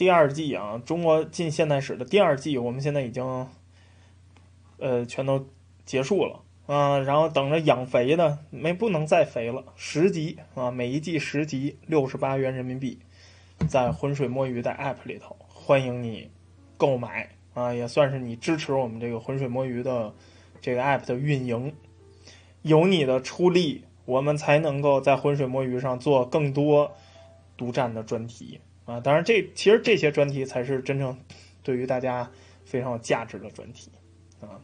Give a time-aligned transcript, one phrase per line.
[0.00, 3.46] 第二季啊，中国近现代史的第二季，我们现在已经
[4.78, 5.46] 呃全都
[5.84, 6.40] 结束了。
[6.64, 12.98] 啊，然后等着养肥的，没不能再肥了，十集啊，每一季十集，六十八元人民币，
[13.68, 16.30] 在浑水摸鱼的 App 里头，欢迎你
[16.78, 17.28] 购买。
[17.52, 20.14] 啊，也算是你支持我们这个浑水摸鱼的
[20.62, 21.74] 这个 App 的运营，
[22.62, 26.90] 有你的出力，我们才能够在浑水摸鱼上做更多
[27.58, 28.60] 独占的专题。
[28.90, 29.00] 啊。
[29.00, 31.16] 当然，这其实这些专题才是真正
[31.62, 32.30] 对于大家
[32.64, 33.90] 非常有价值的专题
[34.40, 34.58] 啊。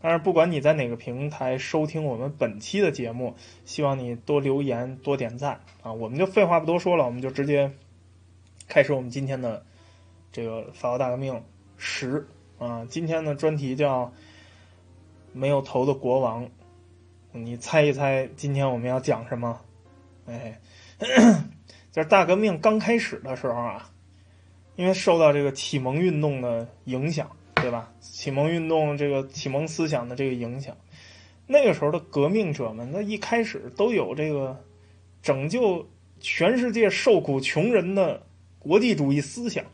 [0.00, 5.92] 当然，不管你在哪个平台收听我们本期的节目，希望你多留言、多点赞啊！
[5.92, 7.72] 我们就废话不多说了，我们就直接
[8.68, 9.64] 开始我们今天的
[10.30, 11.42] 这个法国大革命
[11.76, 12.86] 十啊。
[12.88, 14.12] 今天的专题叫
[15.34, 16.48] “没有头的国王”，
[17.32, 19.60] 你猜一猜今天我们要讲什么？
[20.26, 20.60] 哎，
[21.98, 23.90] 就是大革命刚开始的时候啊，
[24.76, 27.28] 因为受到这个启蒙运动的影响。
[27.60, 27.92] 对吧？
[27.98, 30.76] 启蒙运动这个启蒙思想的这个影响，
[31.48, 34.56] 那个时候的革命者们，那一开始都有这个
[35.22, 35.84] 拯救
[36.20, 38.22] 全世界受苦穷人的
[38.60, 39.64] 国际主义思想。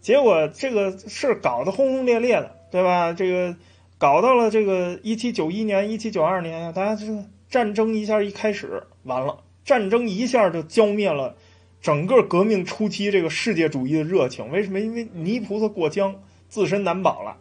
[0.00, 3.12] 结果这个事搞得轰轰烈烈的，对吧？
[3.12, 3.54] 这个
[3.98, 11.36] 搞到了这个一七九一年、一七九二年，大家这个战争一下一开始完了，战争一下就浇灭了
[11.82, 14.50] 整个革命初期这个世界主义的热情。
[14.50, 14.80] 为什么？
[14.80, 16.22] 因为泥菩萨过江。
[16.50, 17.36] 自身难保了，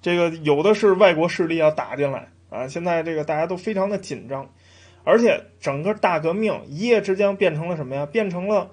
[0.00, 2.66] 这个有的是外国势力要打进来啊！
[2.66, 4.50] 现在这个大家都非常的紧张，
[5.04, 8.06] 而且整个大革命一夜之间变成了什么呀？
[8.06, 8.70] 变成了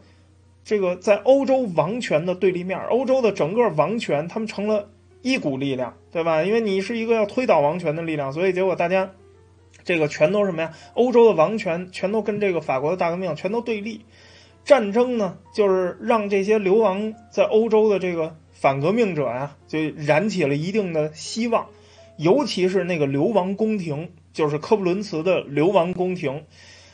[0.63, 4.87] 这个在欧洲王权的对立面，欧洲的整个王权他们成了
[5.21, 6.41] 一股力量，对吧？
[6.41, 9.11] 因为你是一个要推倒王权的力量，所以结果大家
[9.85, 10.73] 这个全都什么呀？
[10.95, 14.01] 欧洲的王权全都跟这个法国的大革命全都对立，
[14.65, 18.35] 战争呢就是让这些流亡在欧洲的这个。
[18.51, 21.67] 反革命者呀，就燃起了一定的希望，
[22.17, 26.45] 尤其是那个流亡宫廷，就是科布伦茨的流亡宫廷。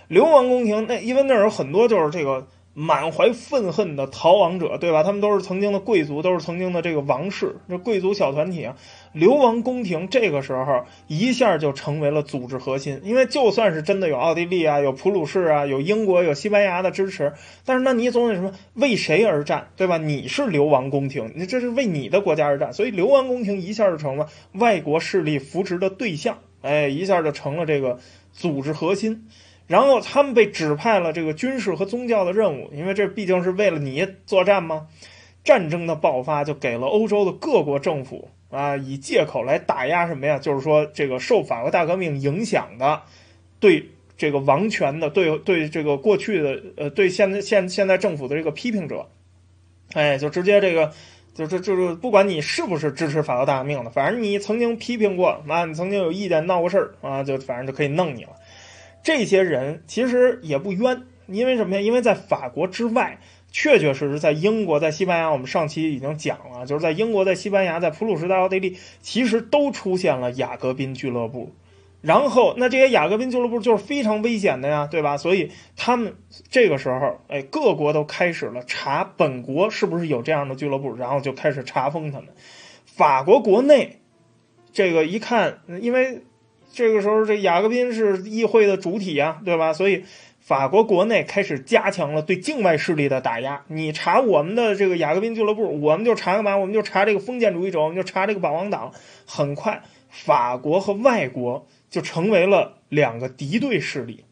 [0.07, 2.47] 流亡宫廷，那因为那儿有很多就是这个。
[2.73, 5.03] 满怀愤恨的逃亡者，对吧？
[5.03, 8.77] 他们都是曾经的贵族，都是曾经的这个王室，这贵族小团体啊。
[9.13, 17.33] 流亡宫廷这个时候一下就成为了组织核心，因为就算是真的有奥地利啊，有普鲁士啊，有英国，有西班牙的支持，
[17.65, 19.97] 但是那你总得什么为谁而战，对吧？
[19.97, 27.99] 你是流亡宫廷，你这是为你的国家而战，所以流亡宫廷一下就成了外国势力扶持的对象，哎，一下就成了这个
[28.31, 29.27] 组织核心。
[29.67, 34.87] 然后他们被指派了这个军事和宗教的任务，因为这毕竟是为了你作战吗？
[35.43, 40.37] 战争的爆发就给了欧洲的各国政府啊，以借口来打压什么呀？
[40.37, 43.01] 就是说这个受法国大革命影响的，
[43.59, 49.07] 对这个王权的，对对这个过去的呃，对现在现现在政府的这个批评者，
[49.93, 50.91] 哎，就直接这个，
[51.33, 58.31] 就是就是不管你是不是支持法国大革命的，反正你曾经批评过啊，你曾经有意见闹过事儿啊，就反正就可以弄你了。
[59.01, 61.81] 这些人其实也不冤，因为什么呀？
[61.81, 63.19] 因为在法国之外，
[63.51, 71.51] 确确实实在英国、在西班牙，我们上期已经讲了，就是在英国、在西班牙、在普鲁士、在奥地利，其实都出现了雅各宾俱乐部。
[72.01, 75.17] 然后，那这些雅各宾俱乐部就是非常危险的呀，对吧？
[75.17, 76.15] 所以他们
[76.49, 82.29] 这个时候，哎，各国都开始了查本国是不是有这样的俱乐部，然后就开始查封他们。
[82.85, 83.99] 法国国内，
[84.73, 86.23] 这个一看，因为。
[86.73, 89.73] 这个时候，这雅各宾是议会的主体呀，对吧？
[89.73, 90.05] 所以
[90.51, 93.63] 法国国内开始加强了对境外势力的打压。
[93.69, 96.57] 你查我们的这个雅各宾俱乐部，我们就查干嘛？
[96.57, 98.91] 我们就查这个封建主义者，我们就查这个保王党。
[99.25, 104.25] 很快，法国和外国就成为了两个敌对势力。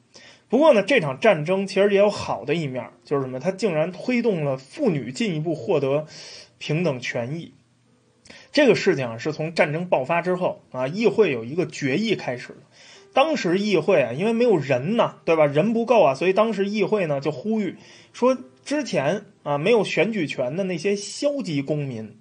[0.50, 3.40] 不过呢，这场战争其实也有好的一面，就是什么？
[3.40, 6.06] 它竟然推动了妇女进一步获得
[6.58, 7.54] 平等权益。
[8.52, 12.60] 这个事情啊，是从战争爆发之后啊，议会有一个决议开始的。
[13.14, 15.46] 当时议会啊，因为没有人呢，对吧？
[15.46, 17.76] 人不够啊，所以当时议会呢就呼吁
[18.14, 22.18] 说，之前啊没有选举权的那些消极公民，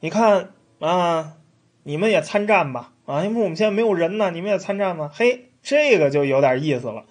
[0.00, 1.34] 你看啊，
[1.82, 5.10] 你们也参战吧啊，因为我们现在没有人呢，你们也参战吧。
[5.12, 7.04] 嘿，这个就有点意思了。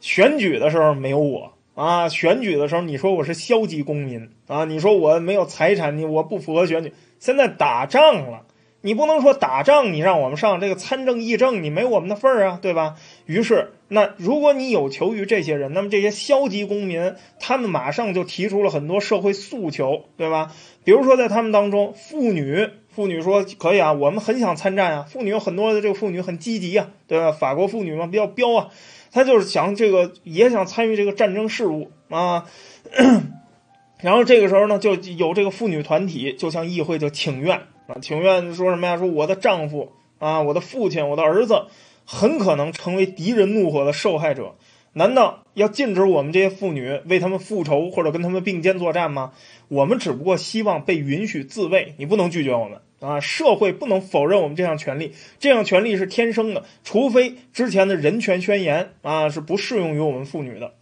[0.00, 6.92] 选举的时候没有我啊，选举的时候你说我是消极公民啊，你说我没有财产，你我不符合选举。
[7.18, 8.45] 现在打仗了，
[8.86, 12.94] 你不能说打仗你让我们上这个参政议政，你没我们的份儿啊，对吧？
[13.26, 20.52] 于是，那如果你有求于这些人，那么这些消极公民，他们马上就提出了很多社会诉求，对吧？
[20.84, 27.32] 比如说，在他们当中，妇女，妇女说可以啊，我们很想参战啊，妇女有很多的这个妇女很积极啊，对吧？
[27.32, 28.68] 法国妇女嘛比较彪啊，
[29.10, 32.46] 她就是想这个也想参与这个战争事务啊。
[34.00, 38.96] 然后这个时候呢，就有这个妇女团体就向议会就请愿啊，请愿说什么呀？
[38.96, 41.66] 说我的丈夫啊，我的父亲，我的儿子，
[42.04, 44.56] 很可能成为敌人怒火的受害者。
[44.92, 49.32] 难道要禁止我们这些妇女为他们复仇，或者跟他们并肩作战吗？
[49.68, 53.20] 我们只不过希望被允许自卫，你不能拒绝我们啊！
[53.20, 60.72] 社会不能否认我们这项权利，这项权利是天生的，除非之前的人权宣言啊是不适用于我们妇女的。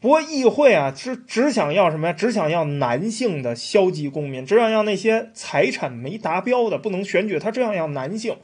[0.00, 2.12] 不过议会啊，是只想要什么呀？
[2.12, 8.36] 只想要男性的消极公民，只想要那些财产没达标的不能选举，他只想要男性。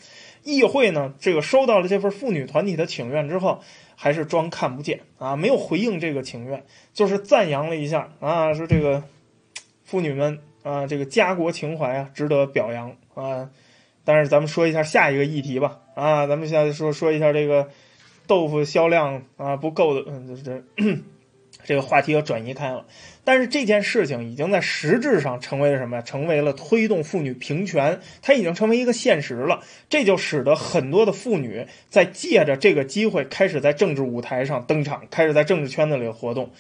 [0.43, 3.61] 议会呢，这个收到了这份妇女团体的请愿之后。
[3.97, 9.05] 还是装看不见啊，没有回应这个请愿，就是赞扬了一下啊，说这个
[9.85, 13.51] 妇女们啊，这个家国情怀啊，值得表扬啊。
[14.05, 17.69] 但是咱们说一下下一个议题吧啊，咱们现在说说一下这个
[18.27, 20.61] 豆腐销量啊不够的，嗯，这
[21.65, 22.87] 这个话题要转移开了。
[23.25, 26.03] 但是这件事情已经在实质上成为了什么？
[26.03, 29.63] 成为了推动妇女平权，它已经成为一个现实了。
[29.89, 36.51] 这就使得很多的妇女在借着这个机会开始在政治舞台上登场，开始在政治圈子里活动。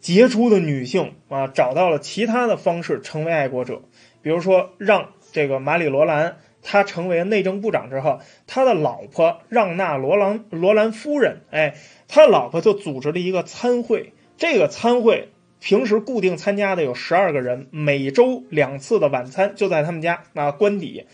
[0.00, 3.82] 杰出的女性啊，找到了其他的方式成为爱国者，
[4.22, 11.74] 比如说让这个马里罗兰她成为内政部长之后，他的老婆让娜罗兰罗兰夫人，哎，
[12.08, 15.28] 他老婆就组织了一个参会，这个参会。
[15.58, 21.06] 平时固定参加的有十二个人，每周两次的晚餐就在他们家那官邸。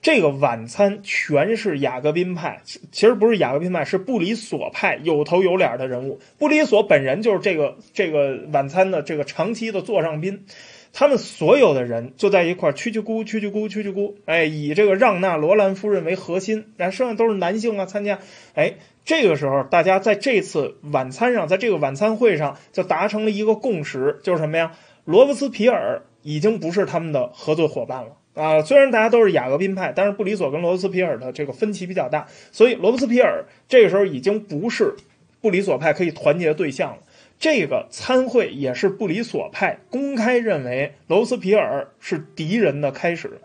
[0.00, 6.20] 这个晚餐全是雅各宾派，其实不是雅各宾派，是布里索派有头有脸的人物。
[6.38, 10.46] 布里索本人就是这个这个晚餐的这个长期的座上宾。
[10.92, 18.20] 他们所有的人就在一块儿蛐蛐咕蛐蛐咕蛐蛐咕，哎，以这个让娜罗兰夫人为核心，然后剩下都是男性啊参加，
[18.54, 18.76] 哎。
[19.08, 24.72] 这个时候，大家在这次晚餐上，在这个晚餐会上就达成了一个共识，就是什么呀？
[25.06, 28.60] 罗伯斯皮尔已经不是他们的合作伙伴了啊！
[28.60, 34.94] 虽然大家都是雅各宾派，但是布里索跟罗伯斯皮尔的这个分歧比较大，所以罗伯斯皮尔这个时候已经不是
[35.40, 36.98] 布里索派可以团结的对象了。
[37.38, 43.40] 这个参会也是布里索派公开认为罗伯斯皮尔是敌人的开始。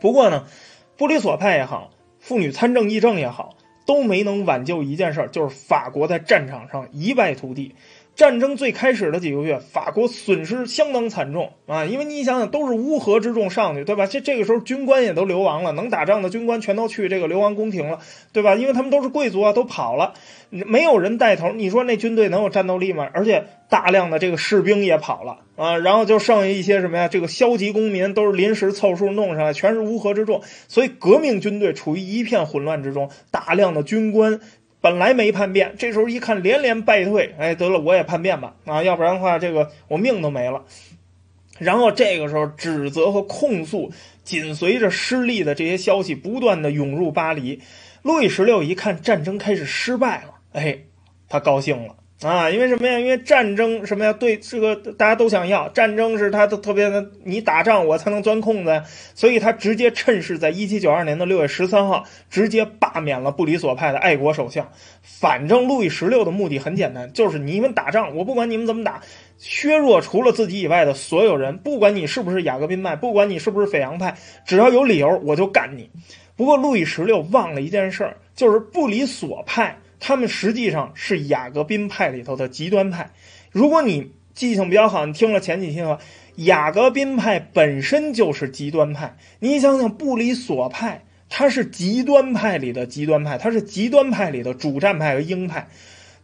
[0.00, 0.46] 不过呢，
[0.96, 3.54] 布里索派也好，妇女参政议政也好。
[3.88, 7.74] 都没能挽救一件事儿，就是法国在战场上一败涂地。
[8.14, 11.86] 战争最开始的几个月，法国损失相当惨重啊！
[11.86, 14.06] 因为你想想，都是乌合之众上去，对吧？
[14.06, 18.00] 这这个时候军官也都流亡了，能打仗的军官全都去这个流亡宫廷了，
[18.32, 18.56] 对吧？
[18.56, 20.12] 因为他们都是贵族啊，都跑了，
[20.50, 21.52] 没有人带头。
[21.52, 23.08] 你说那军队能有战斗力吗？
[23.14, 27.08] 而且大量的这个士兵也跑了啊，然后就剩下一些什么呀？
[27.08, 34.40] 这个消极公民都是临时凑数弄上来，全是乌合之众，所以革命军队处于一片混乱之中，大量的军官。
[34.80, 40.64] 本来没叛变，这时候一看连连败退，哎，得了，我也叛变吧，啊，要不然的话，这个我命都没了。
[41.58, 43.90] 然后这个时候，指责和控诉
[44.22, 47.60] 紧随着失利的这些消息不断的涌入巴黎。
[48.02, 50.78] 路易十六一看战争开始失败了，哎，
[51.28, 51.96] 他高兴了。
[52.22, 52.98] 啊，因为什么呀？
[52.98, 54.12] 因为战争什么呀？
[54.12, 58.82] 对这个大家都想要，战争是他的特别的，你打仗我才能钻空子，
[59.14, 64.68] 所以他直接趁势在一七九二年的六月十三号直接罢免了布里索派的爱国首相。
[65.00, 69.00] 反正路易十六的目的很简单，就是你们打仗，我不管你们怎么打，
[69.38, 75.88] 削弱除了自己以外的所有人，不管你是不是雅各宾派，不管你是不是斐扬派，只要有理由我就干你。
[76.34, 79.78] 不过路易十六忘了一件事儿，就是布里索派。
[80.00, 83.10] 他们实际上是雅各宾派里头的极端派。
[83.50, 85.98] 如果你记性比较好，你听了前几期的话，
[86.36, 89.16] 雅各宾派本身就是极端派。
[89.40, 95.68] 你想想，布里索派，他是极端派里的极端派，他是极端派里的主战派和鹰派。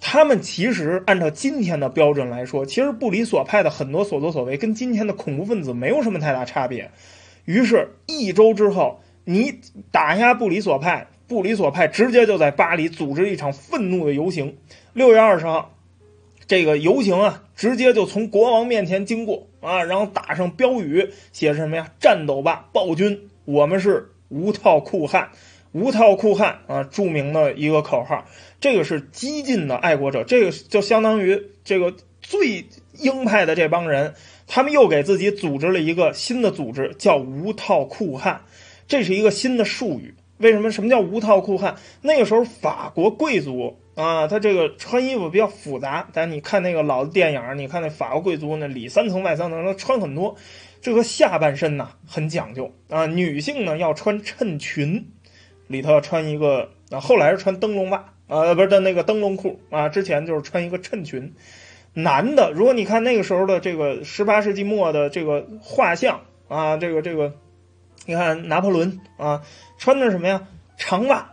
[0.01, 6.91] 他们其实按照今天的标准来说，其实布里索派的很多所作所为跟今天的恐怖分子没有什么太大差别。
[7.47, 11.09] 于是，一周之后，你打压布里索派。
[11.27, 14.57] 布里索派直接就在巴黎组织一场愤怒的游行。
[14.93, 15.75] 六月二十号，
[16.47, 23.29] 这个游行啊，直接就从国王面前经过啊，然后打上标语，写什么呀？“战斗吧，暴君！
[23.47, 25.31] 我们是无套酷汉，
[25.73, 28.27] 无套酷汉啊！”著名的一个口号。
[28.61, 32.67] 这个是激进的爱国者，这个就相当于这个最
[32.99, 34.15] 鹰派的这帮人，
[34.47, 38.43] 他们又给自己组织了一个新的组织，叫无套酷汉。
[38.87, 40.15] 这是一个新的术语。
[40.39, 40.71] 为什么？
[40.71, 41.77] 什么叫无套裤汉？
[42.03, 46.09] 那个时候法国贵族啊，他这个穿衣服比较复杂。
[46.13, 50.37] 但你看那个老的电影，你看那法国贵族那里三层外三层，他穿很多。
[50.81, 55.07] 这个下半身呢很讲究啊，女性呢要穿衬裙，
[55.67, 61.33] 里头要穿一个啊，后来是穿灯笼袜啊，不是的那个灯笼裤啊，之前就是穿一个衬裙。
[61.95, 67.33] 男的，如果你看那个时候的这个十八世纪末的这个画像啊，这个这个，
[68.07, 69.43] 你看拿破仑啊，
[69.79, 70.47] 穿的什么呀？
[70.77, 71.31] 长袜，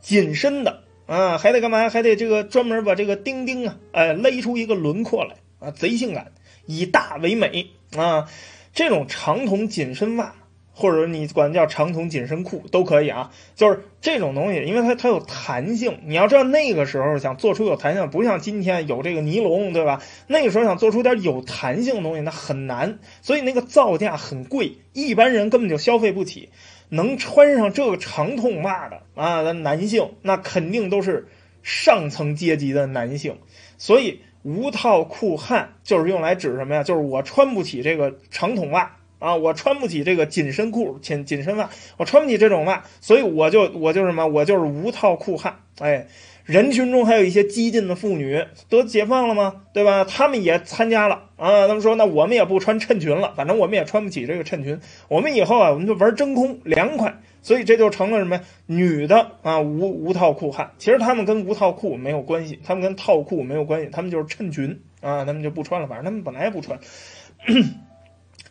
[0.00, 1.88] 紧身的啊，还得干嘛？
[1.88, 6.32] 还得这个专门把这个钉钉啊，哎，勒出一个轮廓来啊，贼性感，
[6.66, 8.28] 以大为美啊，
[8.74, 10.34] 这种长筒紧身袜。
[10.72, 16.00] 或者你管叫长筒紧身裤都可以啊，就是这种东西，因为它它有弹性。
[16.06, 20.02] 你要知道那个时候想做出有弹性，不像今天有这个尼龙，对吧？
[20.26, 26.48] 那个时候想做出点有弹性的东西，那很难，所以那个造价很贵，一般人根本就消费不起。
[26.88, 31.28] 能穿上这个长筒袜的啊，男性那肯定都是
[31.62, 33.38] 上层阶级的男性，
[33.78, 36.82] 所以无套裤汉就是用来指什么呀？
[36.82, 38.96] 就是我穿不起这个长筒袜。
[39.22, 45.58] 啊，我穿不起这个紧身裤、紧紧身袜，我穿不起这种袜，所以我就我就什么，我就是无套裤汉。
[45.78, 46.08] 哎，
[46.44, 49.62] 人群中还有一些激进的妇女得解放了吗？
[49.72, 50.04] 对吧？
[50.04, 51.68] 他们也参加了啊。
[51.68, 54.80] 他们说，那我们也不穿衬裙了，反正我们也穿不起这个衬裙。
[55.08, 57.20] 我们以后啊，我们就玩真空，凉快。
[57.42, 58.40] 所以这就成了什么？
[58.66, 60.72] 女的啊，无无套裤汉。
[60.78, 65.86] 其实他们跟无套裤没有关系，他们跟套裤没有关系，他们就是衬裙啊，他们就不穿了。
[65.86, 66.78] 反正他们本来也不穿。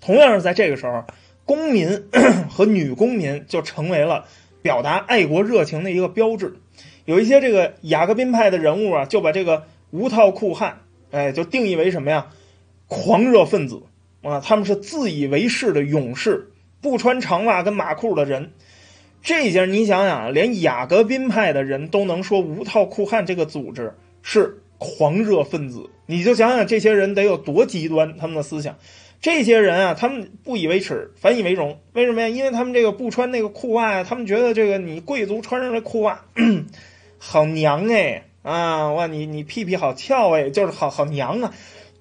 [0.02, 1.06] 同样是在这个时候，
[1.46, 2.04] 公民
[2.50, 4.26] 和女公民就成为了
[4.62, 6.56] 表达爱国热情的一个标志。
[7.06, 10.82] 有一些这个雅各宾派的人物啊，就把这个无套裤汉，
[11.12, 12.28] 哎，就定义为什么呀？
[12.88, 13.84] 狂热分子
[14.22, 18.52] 啊，他们是自以为是的勇士，不穿长袜跟马裤的人。
[19.22, 23.94] 这些你想想，连雅各宾派的人都能说无套裤汉这个组织
[24.24, 28.76] 是狂热分子，你就想想这些人得有多极端，他们的思想。
[29.22, 31.80] 这些人啊，他们不以为耻，反以为荣。
[31.94, 32.28] 为什么呀？
[32.28, 36.26] 因为他们这个不穿那个裤袜呀，他们觉得这个你贵族穿上这裤袜，
[37.20, 38.92] 好娘哎啊！
[38.94, 41.54] 哇，你你屁屁好翘哎，就是好好娘啊！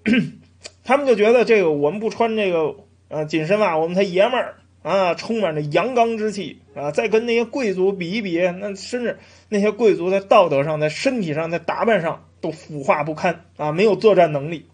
[0.82, 2.74] 他们就觉得这个我们不穿这个
[3.08, 6.90] 呃紧身袜，我们才爷们儿啊，充满着阳刚之气啊！
[6.90, 9.18] 再跟那些贵族比一比，那甚至
[9.50, 14.64] 那些贵族在道德上、在身体上、在打扮上都腐化不堪啊，没有作战能力。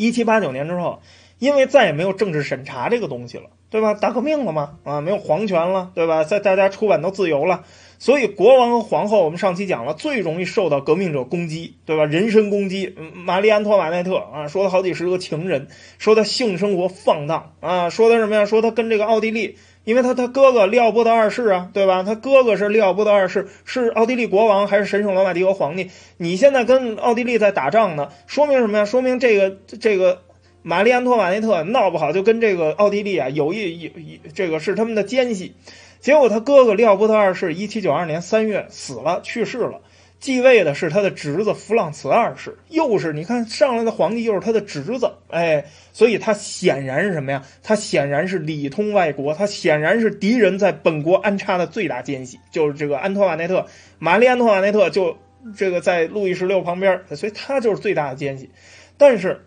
[0.00, 1.00] 一七八九年之后。
[1.40, 3.94] 因为再也没有政治审查这个东西了，对吧？
[3.94, 6.22] 大革命了嘛，啊，没有皇权了，对吧？
[6.22, 7.64] 在大家出版都自由了，
[7.98, 12.04] 所以国王和皇后，我们上期讲了，最容易受到革命者攻击，对吧？
[12.04, 12.94] 人身攻击。
[13.14, 18.44] 玛丽安托瓦内特啊，说了好几十个情人，说他性生活放荡啊，说他什么呀？
[18.44, 19.56] 说他跟这个奥地利，
[19.90, 22.04] 因为他他哥哥利奥波德二世啊，对吧？
[22.04, 25.90] 他哥哥是利奥波德二世，是奥地利国王还是神圣罗马帝国皇帝？
[26.16, 28.84] 你现在跟奥地利在打仗呢，说明什么呀？
[28.84, 30.22] 说明这个这个。
[30.62, 35.54] 玛丽安托瓦内特闹不好就跟这个奥地利啊有一有一这个是他们的奸细，
[36.00, 39.80] 结果他哥哥利奥波德二世一七九二年三月死了去世了，
[40.20, 47.44] 继位的是他的侄子弗朗茨二世，又是你看上来的皇帝又是他的侄子，哎，所以他显然是什么呀？
[47.62, 53.66] 他显然是里通外国，他显然是敌人在本国安插的最大奸细，就是这个安托瓦内特，
[53.98, 55.16] 玛丽安托瓦内特就
[55.56, 58.50] 这个在路易十六旁边，所以他就是最大的奸细，
[58.96, 59.46] 但是。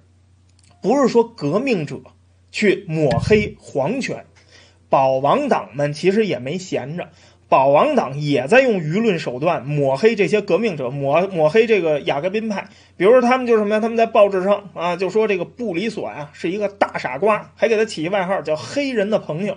[0.82, 2.02] 不是说革命者
[2.52, 4.26] 去抹黑皇权，
[4.90, 7.08] 保王党们其实也没闲着，
[7.54, 12.68] 保王党也在用舆论手段抹黑这些革命者，抹抹黑这个雅各宾派。
[12.98, 13.80] 比如说，他们就是什么呀？
[13.80, 19.56] 他们在报纸上啊，就说这个布里索呀是一个大傻瓜，还给他起一外号叫“黑人的朋友”。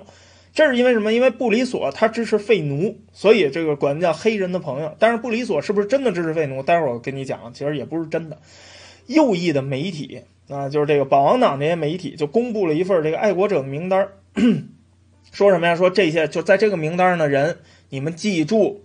[0.53, 1.15] 这是因为什么？
[1.15, 4.95] 因为布里索他支持废奴，所以这个管叫“黑人的朋友”。
[5.01, 6.63] 但是布里索是不是真的支持废奴？
[6.63, 8.37] 待会儿我跟你讲，其实也不是真的。
[9.07, 10.21] 右翼的媒体。
[10.51, 14.09] 啊，就是这个保王党这些媒体就公布了一份这个爱国者名单
[15.33, 15.75] 说什么呀？
[15.75, 18.83] 说这些就在这个名单上的人，你们记住，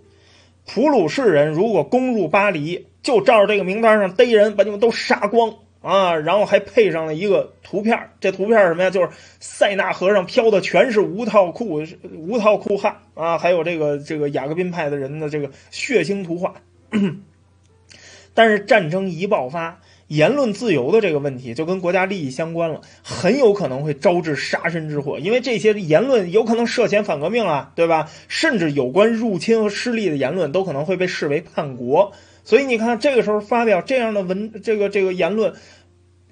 [0.66, 6.14] 普鲁士人如果攻入巴黎，就照着这个名单上逮人，把你们都杀光啊！
[6.16, 8.90] 然后还配上了一个图片，这图片什么呀？
[8.90, 9.08] 就是
[9.40, 11.82] 塞纳河上飘的全是无套裤、
[12.14, 16.54] 无套裤汉啊，还有这个这个雅各宾派的人的这个血腥图画。
[18.34, 19.80] 但是战争一爆发。
[20.14, 28.10] 言论自由的这个问题就跟国家利益相关了，很有可能会招致杀身之祸，因为这些言论有可能涉嫌反革命啊，对吧？
[28.28, 32.12] 甚至有关入侵和失利的言论都可能会被视为叛国。
[32.44, 35.54] 所以你看，这个时候发表这样的文，这个这个言论，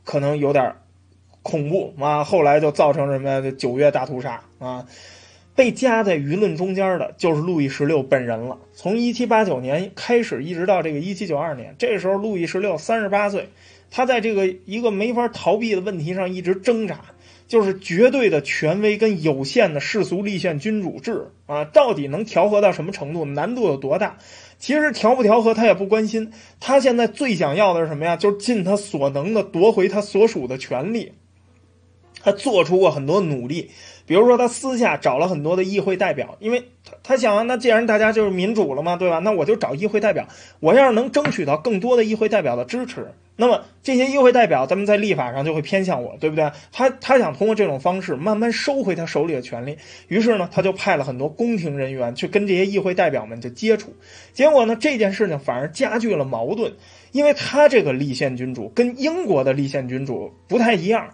[0.05, 0.75] 可能有点
[1.43, 2.25] 恐怖啊。
[2.25, 3.51] 后来就造成什么呀？
[3.57, 4.85] 九月大屠杀啊。
[5.61, 8.57] 被夹在舆论中间的就是路易十六本人了。
[8.73, 13.51] 从一七八九年开始，一直到这个一七九二年，这时候路易十六三十八岁，
[13.91, 17.03] 他在这个一个没法逃避的问题上一直挣扎。
[17.47, 23.27] 就是绝对的权威跟有限的世俗立宪君主制啊，到底能调和到什么程度？
[23.27, 24.17] 难度有多大？
[24.59, 28.17] 其实调不调和他也不关心，他现在最想要的是什么呀？
[28.17, 31.13] 就是尽他所能的夺回他所属的权利。
[32.23, 33.71] 他做出过很多努力，
[34.11, 39.21] 比如说他私下找了很多的议会代表，因为他他想，那既然大家就是民主了嘛，对吧？
[39.21, 40.27] 那我就找议会代表，
[40.59, 46.51] 我要是能争取到更多的议会代表的支持，那么这些议会代表咱们在立法上就会偏向我，对不对？
[46.73, 53.95] 他他想通过这种方式慢慢收回他手里的权利，于是呢，他就派了很多宫廷人员去跟这些议会代表们就接触，
[54.33, 56.73] 结果呢，这件事情反而加剧了矛盾，
[57.13, 61.11] 因为他这个立宪君主跟英国的立宪君主不太一样。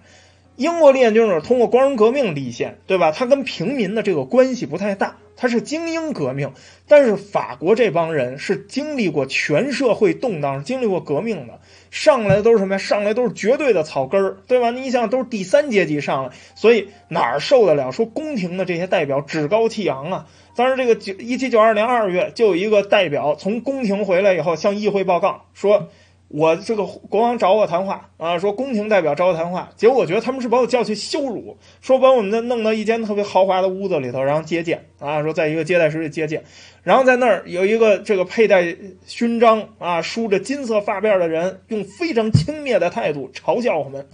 [0.56, 3.12] 英国立宪就是通过光荣革命立宪，对吧？
[3.12, 6.52] 他跟平民的这个关系不太大，他是精英革命。
[6.88, 11.60] 但是法国这帮人是经历过全社会动荡、经历过革命的，
[11.90, 12.78] 上来的都是什么呀？
[12.78, 14.70] 上来都是绝对的草根儿，对吧？
[14.70, 17.92] 你想，都是第三阶级上来，所以哪儿受得了？
[17.92, 20.26] 说宫廷的这些代表趾高气扬啊！
[20.54, 25.90] 当时这个九一七九二年二月，就有一个代表从宫廷回来以后，向议会报告说。
[26.28, 36.42] 我这个国王找我谈话啊，说宫廷代表找我谈话，结果我觉得他们是把我叫去羞辱，说把我们弄到一间特别豪华的屋子里头，然后接见啊，说在一个接待室里接见，
[36.82, 44.08] 然后在那儿有一个这个佩戴勋章啊、梳着金色发辫的人，用非常轻蔑的态度嘲笑我们。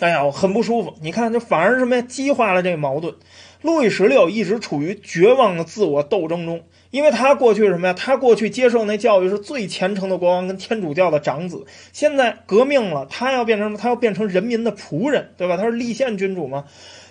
[0.00, 0.94] 哎呀，我很不舒服。
[1.02, 2.02] 你看，这反而什么呀？
[2.02, 3.14] 激化了这个矛盾。
[3.62, 6.62] 路易十六一直处于绝望的自我斗争中。
[6.90, 7.94] 因为他过去什么呀？
[7.94, 11.64] 他过去接受那教育是最虔诚的国王跟天主教的长子。
[11.92, 13.76] 现在革命了，他要变成？
[13.76, 15.56] 他要变成人民的仆人，对吧？
[15.56, 16.64] 他是立宪君主吗？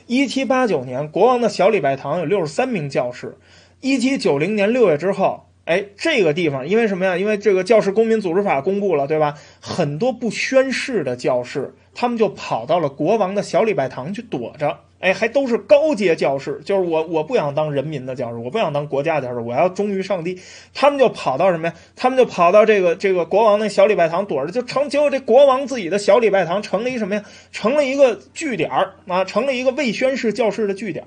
[0.05, 3.38] 一七八九年，国王的小礼拜堂有六十三名教士。
[3.79, 7.15] 一七九零年六月之后，哎，这个地方因为什么呀？
[7.15, 9.36] 因为这个教士公民组织法公布了，对吧？
[9.62, 14.79] 很多不宣誓的教士，他们就跑到了国王的小礼拜堂去躲着。
[14.99, 20.41] 哎，还都是高阶教士，就是我，我不想当人民的教士，我不想当国家教士，我要忠于上帝。
[20.73, 21.73] 他们就跑到什么呀？
[21.95, 24.89] 他们就跑到这个这个国王那小礼拜堂躲着，就成。
[24.89, 27.23] 结果这国王自己的小礼拜堂成了一什么呀？
[27.51, 28.69] 成了一个据点
[29.07, 31.05] 啊，成了一个未宣誓教士的据点。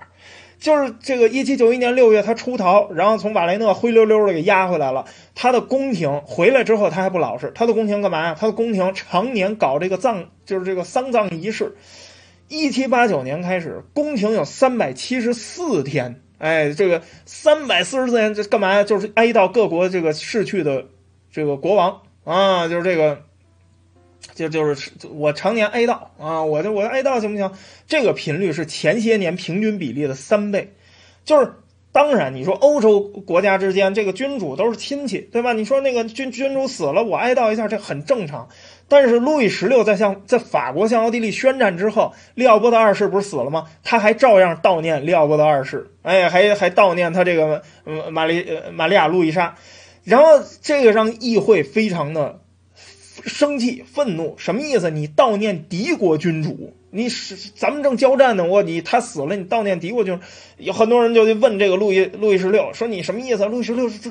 [0.58, 5.05] 就是这个一七九一年六月，他出逃，然后从瓦雷讷灰溜溜的给押回来了。
[5.35, 7.50] 他的宫廷回来之后，他还不老实。
[7.55, 8.37] 他的宫廷干嘛呀？
[8.38, 11.74] 他的宫廷常年搞这个葬，就是这个丧葬仪式。
[12.53, 18.85] 一七八九年开始，宫廷有三百七十四天，哎，这个三百四十四天这干嘛呀？
[18.85, 20.85] 就是哀悼各国这个逝去的
[21.31, 23.23] 这个国王啊，就是这个，
[24.35, 27.51] 就就是我常年哀悼啊，我就我哀悼行不行？
[27.87, 30.75] 这个频率是前些年平均比例的三倍，
[31.25, 31.55] 就是
[31.91, 35.55] 当然你说欧洲国家之间这个君主都是亲戚，对吧？
[35.55, 38.51] 你说那个君君主死了，我哀悼一下，这很正常。
[38.92, 43.66] 但是路易十六在向在法国向奥地利宣战之后，利奥波德二世不是死了吗？
[43.83, 47.62] 他还照样悼念利奥波德二世，哎，还还悼念他这个
[48.11, 49.55] 玛丽玛利亚路易莎，
[50.05, 52.42] 然后这个让议会非常的
[53.24, 54.90] 生气愤怒，什么意思？
[54.90, 56.74] 你悼念敌国君主？
[56.94, 60.22] 你是咱们正交战呢，我你他死了，你悼念敌国君主？
[60.59, 63.46] 有很多人就去问这个路易路易十六，说你什么意思？
[63.46, 64.11] 路易十六这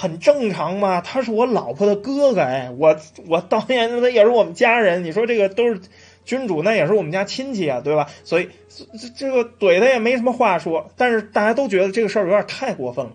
[0.00, 5.04] 很正常嘛，他是我老婆的哥哥，哎，我我当年他也是我们家人。
[5.04, 5.78] 你说这个都是
[6.24, 8.08] 君主，那也是我们家亲戚啊，对吧？
[8.24, 8.48] 所以
[8.98, 10.90] 这这个怼他也没什么话说。
[10.96, 13.12] 但是大家都觉得这个事儿有点太过分了。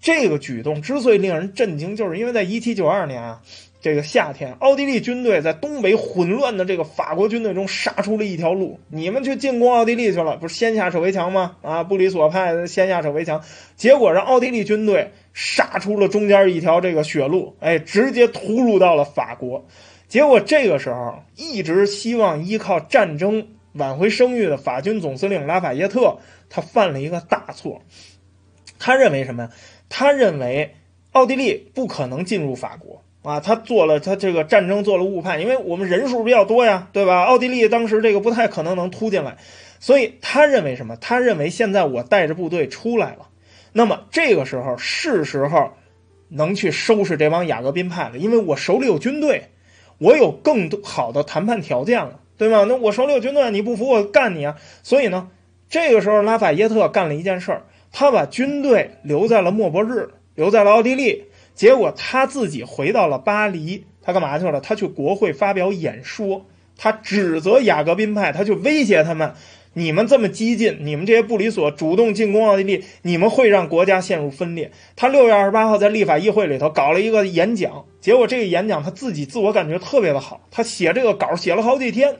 [0.00, 3.42] 这个举动之所以令人震惊，就是因为在一七九二年啊。
[3.82, 8.78] 这个夏天，奥地利军队在东北混乱的这个法国军队中杀出了一条路。
[8.88, 11.56] 你们去进攻奥地利去了，不是先下手为强吗？
[11.62, 13.42] 啊，布里索派先下手为强，
[13.74, 19.66] 结果让奥地利军队杀出了中间一条这个血路，哎，直接突入到了法国。
[20.06, 26.18] 结果这个时候，一直希望依靠战争挽回声誉的法军总司令拉法耶特，
[26.48, 27.82] 他犯了一个大错。
[28.78, 29.50] 他认为什么呀？
[29.88, 30.76] 他认为
[31.10, 33.01] 奥地利不可能进入法国。
[33.22, 37.22] 啊，他做了他这个战争做了误判，因为我们人数比较多呀，对吧？
[37.22, 39.36] 奥地利当时这个不太可能能突进来，
[39.78, 40.96] 所以他认为什么？
[40.96, 43.28] 他认为现在我带着部队出来了，
[43.72, 45.70] 那么这个时候是时候
[46.28, 49.50] 能去收拾这帮雅各宾派了，因为我手里有军队，
[49.98, 52.64] 我有更多好的谈判条件了，对吗？
[52.68, 54.56] 那我手里有军队，你不服我干你啊！
[54.82, 55.28] 所以呢，
[55.68, 61.26] 这个时候拉法耶特干了一件事儿，他把军队留在了莫博日，留在了奥地利。
[61.54, 64.60] 结果他自己回到了巴黎，他干嘛去了？
[64.60, 69.34] 他去国会发表演说，他指责雅各宾派，他去威胁他们：
[69.74, 74.72] 你们这么激进，你们这些布里索主动进攻奥地利，你们会让国家陷入分裂。
[74.96, 82.16] 他六月二十八号在立法议会里头搞了一个演讲，结果这个演讲他自己自我感觉特别的好，他写这个稿写了好几天。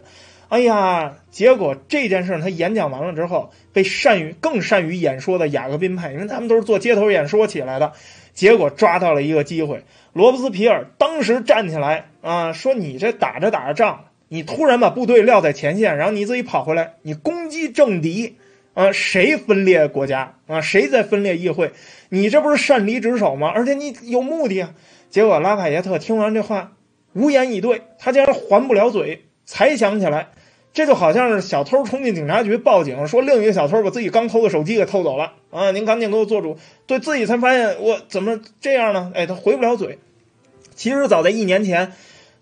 [0.49, 7.95] 哎呀，结果这件事他演讲完了之后，被善于更善于演说的雅各宾派，因为他们都是做街头演说起来的，
[8.33, 9.85] 结果抓到了一个机会。
[10.13, 18.37] 罗伯斯皮尔当时站起来啊，说：“你这打着打着仗，你突然把部队撂在前线，然后你自己跑回来，你攻击政敌
[18.75, 18.93] 啊？
[18.93, 20.61] 谁分裂国家啊？
[20.61, 21.73] 谁在分裂议会？
[22.11, 23.51] 你这不是擅离职守吗？
[23.55, 24.75] 而且你有目的啊！”
[25.09, 26.73] 结果拉法耶特听完这话，
[27.13, 30.29] 无言以对，他竟然还不了嘴，才想起来。
[30.73, 35.71] 这就好像是小偷冲进警察局报警，说另一个小偷把自己刚偷的手机给偷走了啊！
[35.71, 36.57] 您赶紧给我做主。
[36.87, 39.13] 对自己才发现我怎么这样呢？
[39.15, 39.99] 哎，他回不了嘴。
[40.75, 41.93] 其实早在一年前，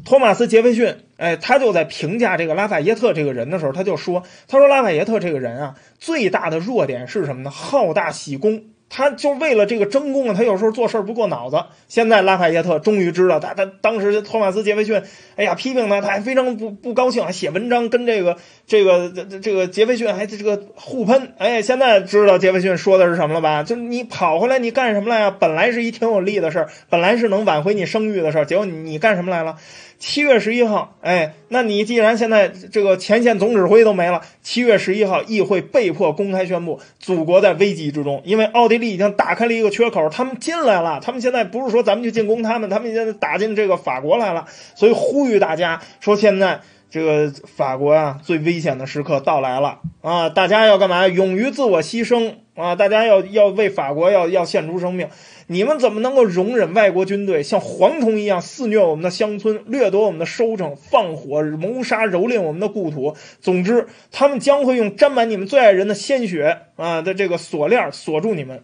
[0.04, 7.50] 托马斯·杰斐逊，哎，他就在评价这个拉法耶特这个人的时候，他就说：“他说拉法耶特这个人啊，最大的弱点是什么呢？
[7.50, 11.64] 好大喜功。”他就为了这个争功啊，他有时候做事不过脑子。
[11.88, 15.00] 现在拉法耶特终于知道，他他当时托马斯杰斐逊，
[15.36, 21.32] 哎呀批评他，他还非常不不高兴，还写文章跟这个这个这这个杰斐逊还这个互喷。
[21.38, 23.62] 哎，现在知道杰斐逊说的是什么了吧？
[23.62, 25.30] 就你跑回来，你干什么来呀？
[25.30, 29.56] 本来是一挺有利的事儿，本来是能挽回你声誉的事儿，结果你你干什么来了？
[30.00, 51.06] 七月十一号，哎，那你既然现在这个前线总指挥都没了，七月十一号，议会被迫公开宣布，祖国在危机之中，因为奥地利已经打开了一个缺口，他们进来了，他们现在不是说咱们去进攻他们，他们现在打进这个法国来了，所以呼吁大家说，现在这个法国啊，最危险的时刻到来了啊，大家要干嘛？
[51.08, 55.08] 勇于自我牺牲啊，大家要要为法国要要献出生命。
[55.52, 63.16] 你们怎么能够容忍外国军队像蝗虫一样肆虐我们的乡村，掠夺我们的收成，放火谋杀、蹂躏我们的故土？
[63.40, 68.62] 总之，他们将会用沾满你们最爱人的鲜血啊的这个锁链锁住你们。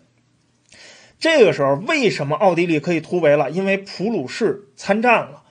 [1.19, 3.51] 这个时候，为什么奥地利可以突围了？
[3.51, 5.43] 因为普鲁士参战了，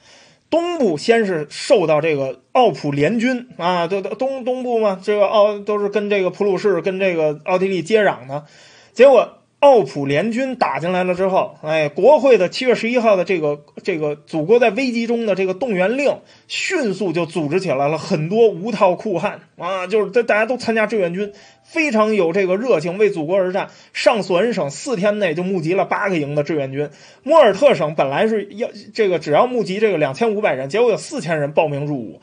[0.49, 8.45] 东部先是受到这个奥普联军啊，都东东部嘛，这个奥都是跟这个普鲁士跟这个奥地利接壤的，
[8.93, 9.39] 结果。
[9.65, 23.69] 奥普联军打进来了之后，哎，国会的七月十一号的这个这个祖国在危机中的这个动员令，迅速就组织起来了很多无套酷汉啊，就是大大家都参加志愿军，非常有这个热情，为祖国而战。
[23.91, 26.91] 上索恩省四天内就募集了八个营的志愿军，
[27.23, 32.21] 莫尔特省本来是要这个只要募集这个两千五百人，结果有四千人报名入伍。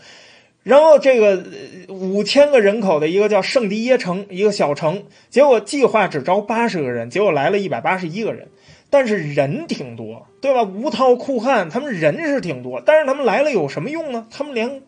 [0.62, 1.44] 然后这个
[1.88, 8.48] 五千个人口的一个叫圣迪耶城，一个小城，结果计划只招八十个人，结果来了一百八十一个人，
[8.88, 10.62] 但是人挺多，对吧？
[10.62, 14.27] 无套酷汉，他们人是挺多，但是他们来了有什么用呢？
[14.31, 14.83] 他们连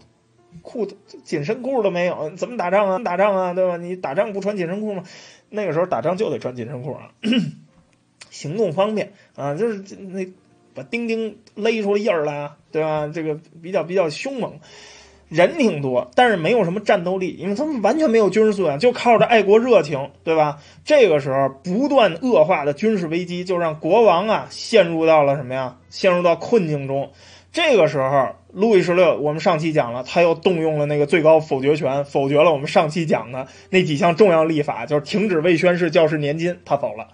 [0.62, 2.98] 裤子紧身裤都没有，怎么打仗啊？
[3.00, 3.76] 打仗啊，对吧？
[3.76, 5.02] 你打仗不穿紧身裤吗？
[5.50, 7.10] 那个时候打仗就得穿紧身裤啊，
[8.30, 10.24] 行动方便啊，就是那
[10.72, 13.10] 把钉钉勒出印儿来啊，对吧？
[13.12, 14.60] 这个比较比较凶猛。
[15.34, 20.58] 人挺多，但是没有什么战斗力，因为他们完全没有军事素养，就靠着爱国热情，对吧？
[20.84, 25.76] 这个时候不断恶化的军事危机，就让国王啊陷入到了什么呀？
[25.90, 27.10] 陷入到困境中。
[27.52, 37.08] 这个时候，路易十六，我们上期讲了，他又动用了那个最高否决权，否决了我们上期讲的那几项重要立法，就是停止未宣誓教士年金，他否了；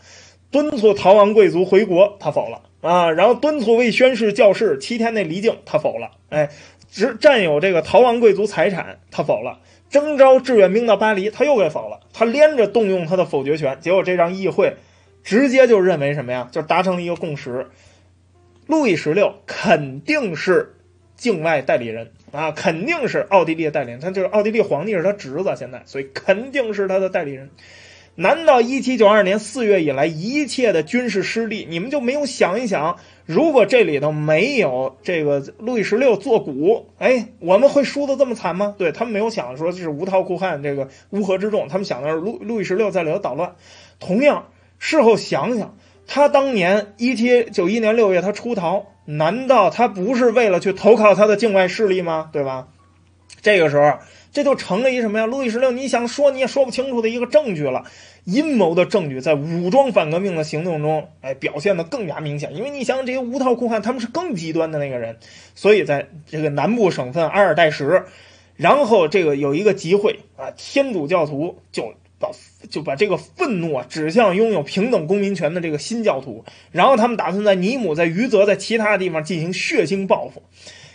[0.51, 6.11] 敦促逃亡贵族回国，他否了啊；然后敦促未宣誓教士七天内离境，他否了。
[6.29, 6.51] 哎。
[6.91, 12.01] 只占有这个逃亡贵族财产，他否了；征召志愿兵到巴黎，他又给否了。
[12.13, 14.77] 他连着动用他的否决权，结果这让议会
[15.23, 16.49] 直接就认为什么呀？
[16.51, 17.69] 就达成了一个共识：
[18.67, 20.75] 路易十六肯定是
[21.17, 24.01] 境外代理人啊，肯定是奥地利的代理人。
[24.01, 27.51] 他就是奥地利皇帝是他侄子，现在所以肯定是他的代理人。
[28.17, 32.99] 难道一七九二年四月以来一切的军事失利，你们就没有想一想？
[33.33, 38.75] 如果这里头没有这个路易十六做古，哎，我们会输的这么惨吗？
[38.77, 43.55] 对他们没有想说这是无套酷汉这个乌合之众，他们想的是路路易十六在里头捣乱。
[44.01, 44.49] 同样，
[44.81, 45.77] 事后想想，
[46.09, 52.31] 他当年一七九一年六月他出逃，难道他不是为了去投靠他的境外势力吗？
[52.33, 52.67] 对吧？
[53.43, 53.93] 这个时候。
[54.33, 55.27] 这就成了一什么呀？
[55.27, 57.85] 路易十六，你想说你也说不清楚的一个证据了，
[58.25, 62.55] 阴谋的证据在武装反革命的行动中，哎，表现的更加明显。
[62.55, 65.17] 因为你想想这些无套裤汉，他们是更极端的那个人，
[65.55, 68.05] 所以在这个南部省份阿尔代什，
[68.57, 72.31] 然后这个有一个集会啊，天主教徒就把
[72.69, 80.43] 就把这个愤怒啊指向拥有平等公民权的这个新教徒，然后他们打算在尼姆、在余泽、在其他地方进行血腥报复。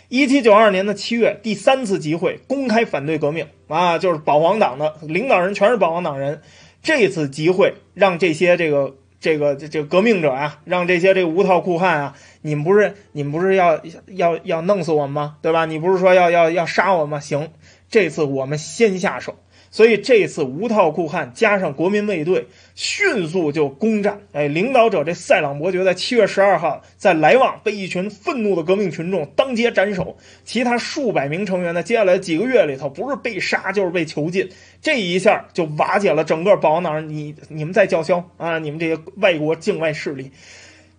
[0.08, 6.42] 一七九二年的七月，第三次集会公开反对革命啊，就是保皇党的领导人全是保皇党人。
[6.82, 15.38] 这次集会让这些这个这个这这革命者啊，让这些这个无套裤汉啊，你们不是你们不是要要要弄死我们吗？
[15.42, 15.66] 对吧？
[15.66, 17.18] 你不是说要要要杀我吗？
[17.18, 17.50] 行，
[17.88, 19.34] 这次我们先下手。
[19.76, 34.48] 所以这次无套酷汉加上国民卫队迅速就攻占，哎，领导者这塞朗伯爵在七月十二号在莱旺被一群愤怒的革命群众当街斩首，其他数百名成员在接下来几个月里头不是被杀就是被囚禁，
[34.80, 40.30] 这一下就瓦解了整个保王党，你你们在叫嚣啊，你们这些外国境外势力，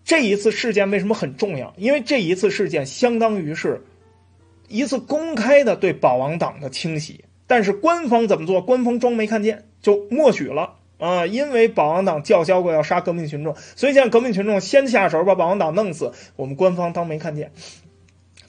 [0.06, 1.74] 这一次事件为什么很重要？
[1.78, 3.84] 因为这一次事件相当于是
[4.68, 7.22] 一次公开的对保王党的清洗。
[7.48, 8.62] 但是官方怎么做？
[8.62, 11.26] 官方装没看见，就默许了啊！
[11.26, 17.52] 因为保王党叫嚣过要杀革命群众，所以现在革命群众先下手把保王党弄死，我们官方当没看见。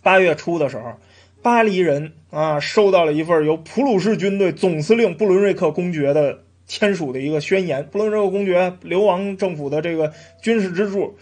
[0.03, 0.95] 八月初的时候，
[1.43, 7.87] 巴黎人啊收到了一份由普鲁士军队总司令布伦瑞克公爵的签署的一个宣言。
[7.87, 11.17] 布伦瑞克公爵流亡政府的这个军事支柱，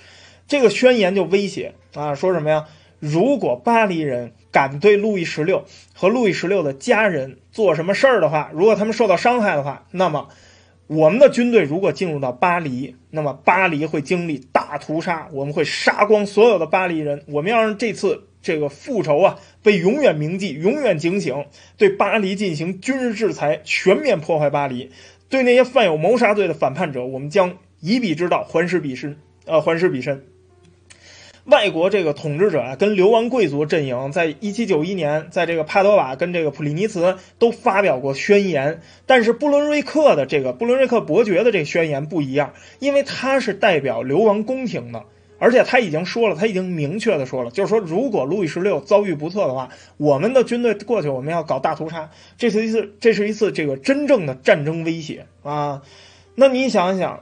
[0.49, 2.67] 这个宣言就威胁啊，说什么呀？
[2.99, 10.29] 如果巴黎人敢对路易十六和路易十六的家人做什么事儿的话，如果他们受到伤害的话，那么
[10.87, 17.25] 我们的军队如果进入到巴黎，那么巴黎会经历大屠杀，我们会杀光所有的巴黎人。
[17.27, 24.91] 我们要让这次这个复仇啊被永远铭记，永远警醒，对巴黎进行军事制裁，全面破坏巴黎。
[25.29, 30.25] 对那些犯有谋杀罪的反叛者，我们将以彼之道还施彼身，呃，还施彼身。
[31.47, 38.81] 外国这个统治者啊，跟流亡贵族阵营，在一七九一年，在这个帕多瓦跟这个普利尼茨都发表过宣言。
[39.07, 45.05] 但是布伦瑞克的这个布伦瑞克伯爵的这个宣言不一样，因为他是代表流亡宫廷的，
[45.39, 52.11] 而且他已经说了，他已经明确的说了，就是说如果路易十六遭遇不测的话，我们的军队过去，我们要搞大屠杀。
[52.37, 55.83] 这是一次，这是一次这个真正的战争威胁啊！
[56.35, 57.21] 那你想想，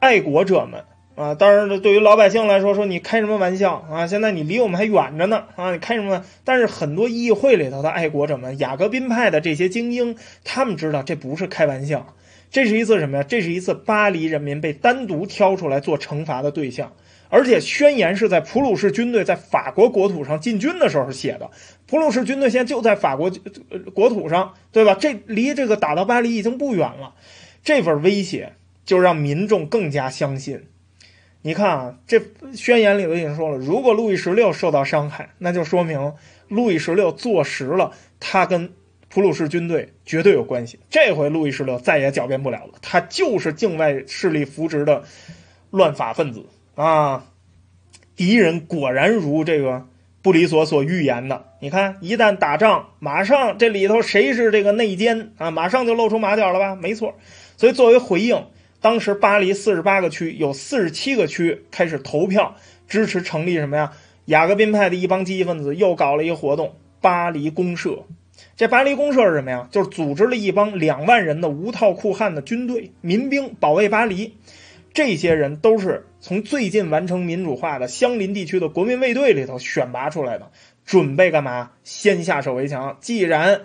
[0.00, 0.84] 爱国者们。
[1.18, 4.06] 啊，当然了，对于老百姓来说，说你开什么玩笑啊？
[4.06, 5.72] 现在你离我们还远着呢啊！
[5.72, 6.24] 你开什么？
[6.44, 12.14] 但是很多议会里头的爱国者们，雅各宾派的这些精英，他们知道这不是开玩笑，
[12.52, 13.24] 这是一次什么呀？
[13.24, 16.92] 这是一次巴黎人民被单独挑出来做惩罚的对象，
[17.30, 21.50] 而且宣言是在普鲁士军队在法国国土上进军的时候写的。
[21.88, 23.28] 普鲁士军队现在就在法国
[23.92, 24.94] 国土上，对吧？
[24.94, 27.14] 这离这个打到巴黎已经不远了，
[27.64, 28.52] 这份威胁
[28.84, 30.62] 就让民众更加相信。
[31.40, 32.20] 你看啊，这
[32.52, 36.12] 宣言里头已经说了，如果路易十六受到伤害，那就说明
[36.48, 38.72] 路易十六坐实了他跟
[39.08, 40.80] 普鲁士军队绝对有关系。
[40.90, 45.04] 这回路易十六再也狡辩不了了，他就是境外势力扶植的
[45.70, 47.24] 乱法分子啊！
[48.16, 49.86] 敌人果然如这个
[50.22, 55.52] 布里索所预言的，你看，一旦打仗，马上这里头谁是这个内奸啊？
[55.52, 56.74] 马上就露出马脚了吧？
[56.74, 57.14] 没错，
[57.56, 58.44] 所以作为回应。
[58.80, 62.56] 当时巴黎四十八个区有四十七个区开始投票
[62.88, 63.92] 支持成立什么呀？
[64.26, 68.04] 雅各宾派的一帮积极分子又搞了一个活动——巴黎公社。
[68.56, 69.68] 这巴黎公社是什么呀？
[69.70, 74.34] 就是组织了一帮两万人的无套裤汉的军队民兵保卫巴黎。
[74.94, 80.50] 这些人都是从最近完成民主化的相邻地区的国民卫队里头选拔出来的，
[80.84, 81.70] 准备干嘛？
[81.84, 82.96] 先下手为强。
[83.00, 83.62] 既然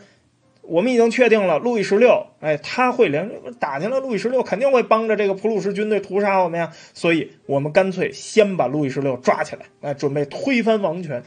[0.65, 11.23] 我们已经确定了，路易十六，哎，他会连打进来，路易十六肯定会帮着这个普鲁士军队屠杀我们呀，所以我们干脆先把路易十六抓起来，哎，准备推翻王权。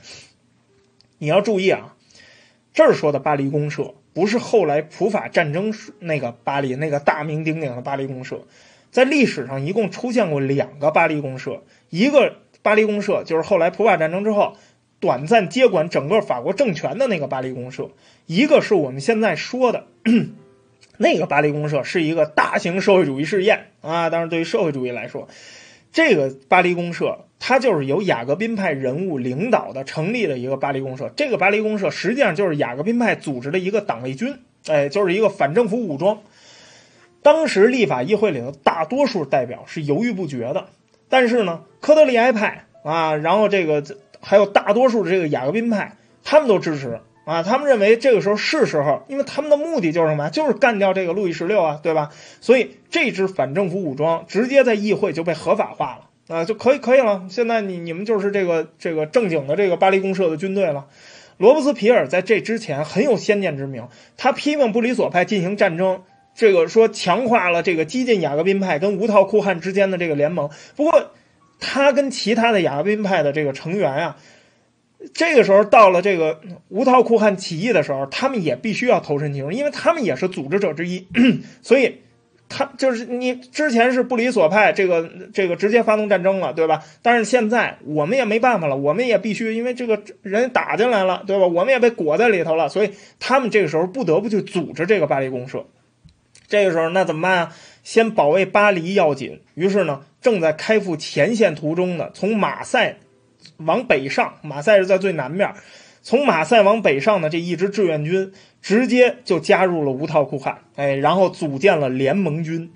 [1.19, 1.97] 你要注意啊，
[2.73, 8.47] 这儿说的巴黎公社不是后来普法战争那个巴黎那个大名鼎鼎的巴黎公社，
[8.91, 14.57] 在历史上一共出现过两个巴黎公社，一个巴黎公社就是后来普法战争之后。
[14.99, 17.91] 短暂接管整个法国政权的那个巴黎公社，
[18.25, 19.87] 一个是我们现在说的
[20.97, 24.09] 那个巴黎公社，是一个大型社会主义试验啊。
[24.09, 25.29] 当然，对于社会主义来说，
[25.93, 31.11] 这个巴黎公社它就是由雅各宾派人物领导的成立的一个巴黎公社。
[31.15, 36.23] 这个巴黎公社实际上就是雅各宾派组织的一个党卫军，哎，就是一个反政府武装。
[37.23, 40.69] 当时立法议会里的大多数代表是犹豫不决的，
[41.11, 43.85] 但是呢，科德利埃派啊，然后这个。
[44.29, 52.11] 还有大多数的这个雅各宾派，他们都支持啊，他们认为这个时候是时候，因为他们的目的就是什么就是干掉这个路易十六啊，对吧？
[52.41, 57.27] 所以这支反政府武装直接在议会就被合法化了啊，就可以可以了。
[57.31, 60.87] 现在你你们就是这个这个正经的这个巴黎公社的军队了。
[61.37, 63.87] 罗伯斯皮尔在这之前很有先见之明，
[64.17, 66.03] 他批评布里索派进行战争，
[66.35, 70.51] 这个说强化了这个激进雅各宾派跟无套酷汉之间的这个联盟。
[70.75, 71.11] 不过。
[71.59, 74.17] 他跟其他的雅宾派的这个成员啊，
[75.15, 81.07] 这个时候到了这个无套酷汉起义的时候，他们也必须要投身其中，因为他们也是组织者之一。
[81.63, 82.01] 所以
[82.49, 86.83] 他就是你之前是不理所派，这个这个直接发动战争了，对吧？
[87.03, 91.47] 但是现在我们也没办法了，我们也必须因为这个人打进来了，对吧？
[91.47, 95.67] 我们也被裹在里头了，所以他们这个时候不得不去组织这个巴黎公社。
[96.49, 97.57] 这个时候那怎么办啊？
[97.87, 99.43] 先保卫巴黎要紧。
[99.55, 102.97] 于是呢，正在开赴前线途中的，从马赛
[103.59, 105.55] 往北上，马赛是在最南面，
[106.03, 108.33] 从马赛往北上的这一支志愿军。
[108.61, 112.73] 直接就加入了无套库汗，哎，然后组建了联盟军。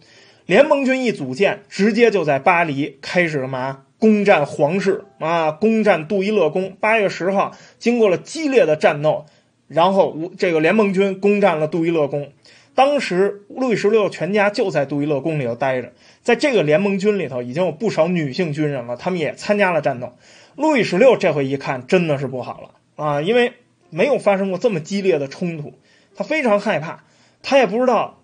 [0.46, 6.77] 联盟军一组建，直接就在巴黎开始了嘛，攻占皇室啊，攻占杜伊勒宫。
[6.79, 9.27] 八月十号，经过了激烈的战斗，
[9.66, 12.31] 然后无这个联盟军攻占了杜伊勒宫。
[12.81, 20.14] 当时路易十六全家就在杜伊勒宫里头待着，在这个联盟军里头已经有不少女性军人了，他们也参加了战斗。
[20.57, 23.53] 路易十六这回一看，真的是不好了啊，因为。
[23.93, 25.75] 没有发生过这么激烈的冲突，
[26.14, 27.03] 他非常害怕，
[27.43, 28.19] 他也不知道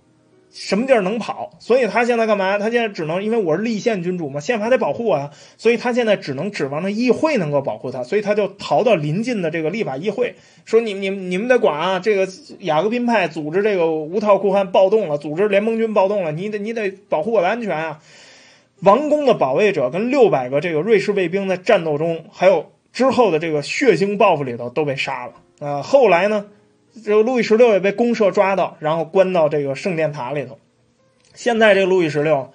[0.58, 2.58] 什么地儿能跑，所以他现在干嘛？
[2.58, 12.26] 他现在只能因为我是立宪君主嘛，宪法得保护我呀，所以他现在只能指望着议会能够保护他，所以他就逃到临近的这个立法议会，说你你你们得管啊，这个
[12.60, 18.00] 雅各宾派组织这个无套裤汉暴动了，组织联盟军暴动了，你得你得保护我的安全啊！
[18.80, 25.32] 王宫的保卫者跟六百个这个瑞士卫兵在战斗中，还有之后的这个血腥报复里头都被杀了。
[25.66, 26.46] 啊，后来呢，
[27.04, 30.58] 这个路易十六也被公社抓到，然后关到这个圣殿塔里头。
[31.34, 32.52] 现在这个路易十六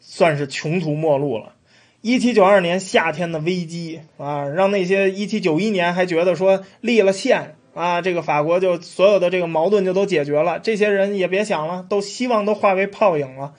[0.00, 1.54] 算是穷途末路了。
[2.00, 13.54] 一七九二年夏天的危机啊，让那些一七九一年还觉得说立了宪啊，这个法国就所有的这个矛盾就都解决了，这些人也别想了，都希望都化为泡影了。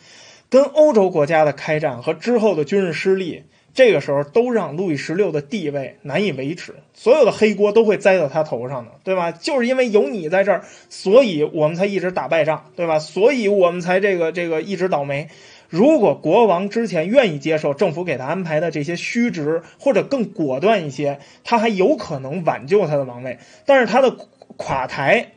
[0.49, 3.43] 跟欧洲国家的开战和之后的军事失利。
[3.73, 9.31] 这个时候都让路易十六的地位难以维持，所有的黑锅都会栽到他头上的，对吧？
[9.31, 12.99] 就是因为有你在这儿，所以我们才一直打败仗，对吧？
[12.99, 15.29] 所以我们才这个这个一直倒霉。
[15.69, 23.37] 如果国王之前愿意接受政府给他安排的这些虚职，或者更果断一些，他还有可能挽救他的王位。
[23.67, 24.17] 但是他的
[24.57, 25.33] 垮台，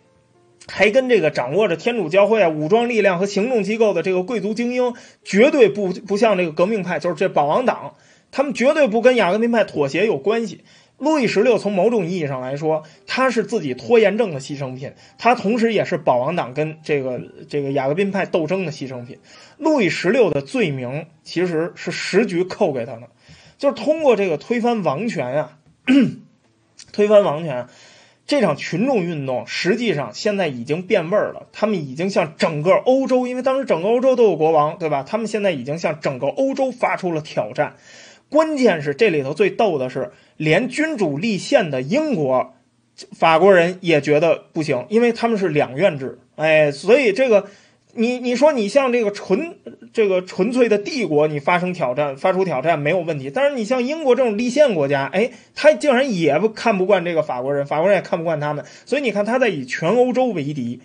[0.67, 7.95] 还跟这个掌握着天主教会啊、武装力量和行政机构的这个贵族精英，绝对不不像这个革命派，就是这保王党。
[8.33, 10.65] 他们绝对不跟雅各宾派妥协有关系。
[10.99, 19.19] 路易十六从某种意义上来说，他是自己拖延症的牺牲品，他同时也是保王党跟这个这个雅各宾派斗争的牺牲品。
[19.59, 23.09] 路易十六的罪名其实是时局扣给他的，
[23.59, 25.59] 就是通过这个推翻王权啊，
[26.93, 27.67] 推翻王权
[28.25, 31.49] 这场群众运动，实际上现在已经变味儿了。
[31.51, 35.03] 他们已经向整个欧洲，因为当时整个欧洲都有国王，对吧？
[35.03, 37.75] 他们现在已经向整个欧洲发出了挑战。
[38.33, 42.55] 关键是这里头最逗的是，连君主立宪的英国，
[43.13, 47.47] 法国人也觉得不行，因为他们是两院制，哎，所以这个，
[47.93, 49.59] 你你说你像这个纯
[49.93, 60.81] 这个纯粹的帝国，你发生挑战发出挑战没有问题，但是你像英国这种立宪国家，哎，他竟然也不看不惯这个法国人，法国人也看不惯他们，所以你看他在以全欧洲为敌，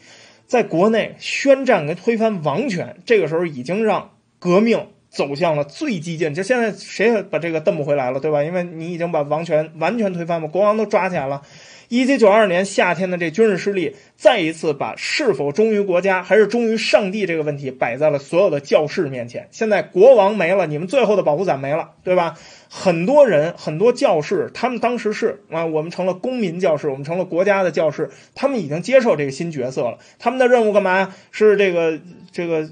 [0.45, 4.87] 在国内宣战跟推翻王权，这个时候已经让革命。
[5.17, 8.43] 走向了最激进，就现在谁也把这个蹬不回来了，对吧？
[8.43, 11.41] 因为你已经把王权完全推翻了，国王都抓起来了。
[11.89, 19.47] 一七九二年夏天的这军事失利，再一次把是否忠于国家还是忠于上帝这个问题摆在了所有的教士面前。
[19.49, 22.35] 现在国王没了，你们最后的保护伞没了，对吧？
[22.69, 29.97] 很多人，很多教士，他们当时是啊，我们成了公民教士，我们成了国家的教士，他们已经接受这个新角色了。
[30.19, 31.15] 他们的任务干嘛？
[31.31, 31.99] 是这个
[32.31, 32.69] 这个。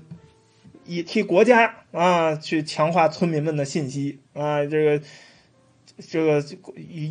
[0.85, 5.01] 以替国家啊去强化村民们的信息啊，这个
[6.07, 6.43] 这个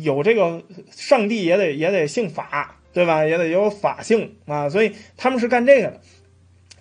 [0.01, 3.25] 有这个上帝也得也得姓法，对吧？
[3.25, 6.01] 也得有法性啊，所以他们是干这个的。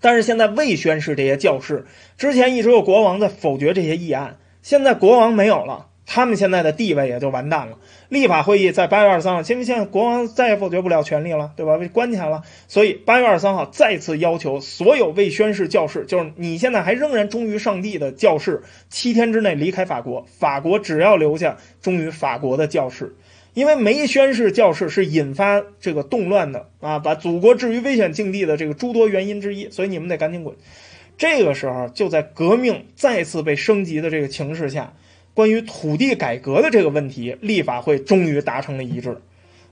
[0.01, 1.87] 但是现在未宣誓这些教士，
[2.19, 5.89] 之前一直有国王在否决这些议案，现在国王没有了。
[6.07, 7.79] 他们现在的地位也就完蛋了。
[8.09, 11.79] 立法会议在八月二十三号，因为现在国王再也否决不了权力了，对吧？
[11.79, 20.27] 被关起来了，所以八月二十三号再次要求所有未宣誓教士，就是你现在还仍然忠于上帝的教士，七天之内离开法国。
[20.38, 23.17] 法国只要留下忠于法国的教士，
[23.55, 29.71] 因为没宣誓教士是引发这个动乱的啊，把祖国置于危险境地的这个诸多原因之一。
[29.71, 30.55] 所以你们得赶紧滚。
[31.17, 34.93] 这个时候就在革命再次被升级的这个情势下。
[35.35, 39.18] 关于土地改革的这个问题，立法会终于达成了一致。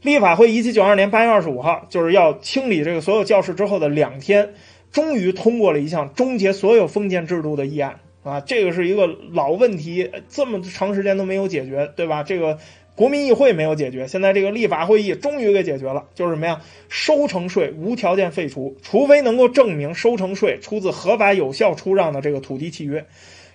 [0.03, 4.55] 立法会一七九二年八月二十五号，就是要清理这个所有教室之后的两天，
[4.91, 8.41] 终于通过了一项终结所有封建制度的议案啊！
[8.41, 12.25] 这个是一个老问题，这么长时间都没有解决，对吧？
[12.25, 12.59] 这个
[12.97, 16.61] 国民议会没有解决，现在这个立法会议终于给解决了，就是什么呀？
[16.89, 23.07] 收成税无条件废除，除非能够证明收成税出自合法有效出让的这个土地契约。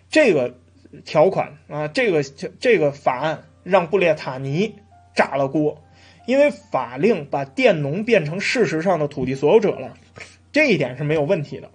[0.09, 0.55] 这个
[1.05, 4.75] 条款啊，这个这个法案让布列塔尼
[5.15, 5.83] 炸了锅，
[6.25, 9.97] 因为法令把佃农变成事实上的土地所有者了，
[10.51, 11.69] 这一点是没有问题的。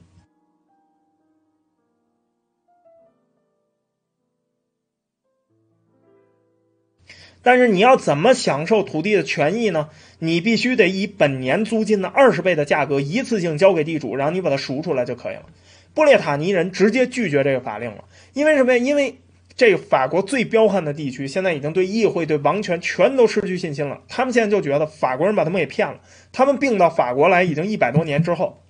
[7.44, 9.90] 但是你要怎么享受土地的权益呢？
[10.20, 15.46] 你必须得以本年租金的二十倍的价格一次性交给地主，然后你把它赎出来就可以了。
[15.92, 18.78] 布列塔尼人直接拒绝这个法令了，因为什么呀？
[18.78, 19.18] 因为
[19.54, 24.00] 这法国最彪悍的地区现在已经对议会、对王权全都失去信心了。
[24.08, 26.00] 他们现在就觉得法国人把他们给骗了。
[26.32, 28.62] 他们并到法国来已经一百多年之后，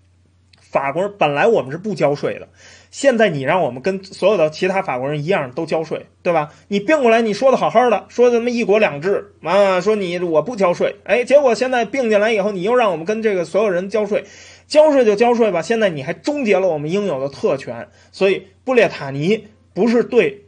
[0.61, 2.49] 法国人本来我们是不交税的。
[2.91, 6.53] 现在你让我们跟所有的其他法国人一样都交税，对吧？
[6.69, 14.25] 你并过来，你说的好好的，说咱们一国两制啊，说你我不交税，哎，结果现在并进来以后，你又让我们跟这个所有人交税，
[14.67, 15.63] 交税就交税吧。
[15.63, 20.45] 现在你还终结了我们应有的特权，所以布列塔尼不是对。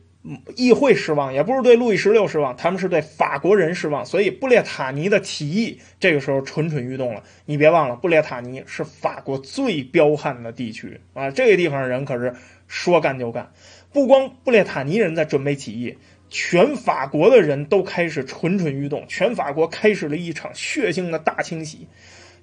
[0.57, 4.07] 议会失望，也不是对路易十六失望，他们是对法国人失望。
[4.07, 7.23] 所以布列塔尼的起义这个时候蠢蠢欲动了。
[7.45, 11.31] 你别忘了，布列塔尼是法国最彪悍的地区啊！
[11.31, 12.35] 这个地方人可是
[12.69, 13.53] 说干就干。
[13.93, 15.99] 不光布列塔尼人在准备起义，
[16.31, 21.87] 全法国的人都开始蠢蠢欲动，全法国开始了一场血腥的大清洗。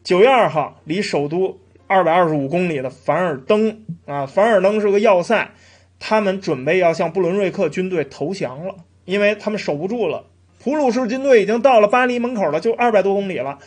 [0.04, 1.60] 九月二号，离首都
[1.92, 5.52] 二百二十五公里的凡尔登啊，凡尔登是个要塞。
[6.00, 10.24] 他们准备要向布伦瑞克军队投降了，因为他们守不住了。
[10.64, 13.60] 普鲁士军队已经到了巴黎门口了，就二百多公里了。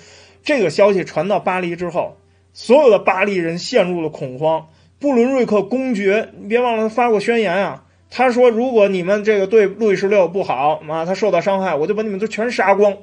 [0.42, 2.16] 这个消息传到巴黎之后，
[2.54, 4.68] 所有的巴黎人陷入了恐慌。
[4.98, 12.96] 布伦瑞克公爵，你别忘了他发过宣言啊，他说如果你们这个对路易十六不好啊，他受到伤害，我就把你们都全杀光。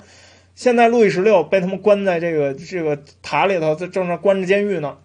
[0.55, 4.97] 现在路易十六被他们关在这个这个塔里头，在正在关着监狱呢。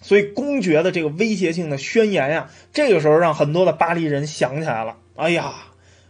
[0.00, 4.96] 所以公爵的这个威胁性的宣言呀，这个时候让很多的巴黎人想起来了。
[5.16, 5.54] 哎呀，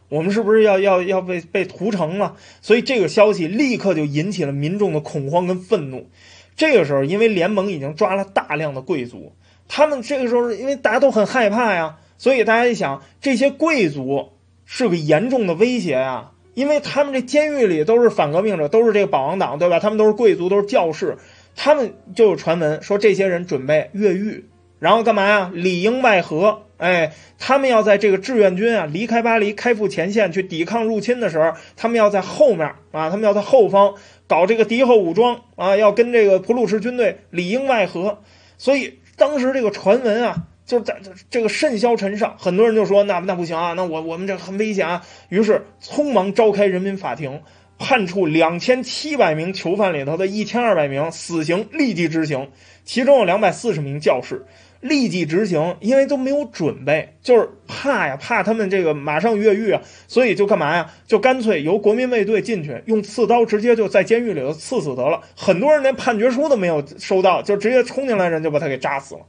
[0.08, 2.36] 我们是不是要要要被被屠城了？
[2.60, 6.08] 所以这个消息立刻就引起了民众的恐慌跟愤怒。
[6.56, 9.32] 这个时候，因为联盟已经抓了大量的贵族，
[9.68, 14.30] 他们这个时候因为大家都很害怕呀，所以大家一想，这些贵族
[14.64, 19.78] 是个严重的威胁呀，因为他们这监狱里都是反革命者，都是这个保王党，对吧？
[19.78, 21.16] 他们都是贵族，都是教士。
[21.60, 24.44] 他们就有传闻说，这些人准备越狱，
[24.78, 25.50] 然后干嘛呀？
[25.52, 26.62] 里应外合。
[26.76, 33.94] 哎，他们要在这个志愿军啊离开巴黎，开赴前线去抵抗入侵的时候，他们要在后面啊，他们要在后方
[34.28, 38.20] 搞这个敌后武装啊，要跟这个普鲁士军队里应外合。
[38.56, 40.98] 所以当时这个传闻啊，就在
[41.28, 45.04] 这个甚嚣尘上，很多人就说那那不行啊，那我我们这很危险啊。
[45.28, 47.40] 于是匆忙召开人民法庭。
[47.78, 52.50] 判处两千七百名囚犯里头的一千二百名死刑立即执行，
[52.84, 54.44] 其中有两百四十名教士
[54.80, 60.92] 立即执行，因为都没有准备，就是怕呀，怕他们这个马上越狱啊，所以就干嘛呀？
[61.06, 65.22] 就干脆由国民卫队进去，用刺刀直接就在监狱里头刺死得了。
[65.36, 69.22] 很多人连判决书都没有收到，就直接冲进来人就把他给扎死了。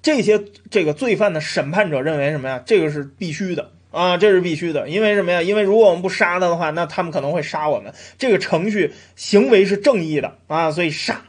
[0.00, 2.62] 这些这个罪犯的审判者认为什么呀？
[2.64, 3.72] 这个是必须的。
[3.90, 5.42] 啊，这是必须的，因为什么呀？
[5.42, 7.92] 因为如果我们不杀他的话，那他们可能会杀我们。
[8.18, 11.22] 这个程序行为是正义的啊，所以杀。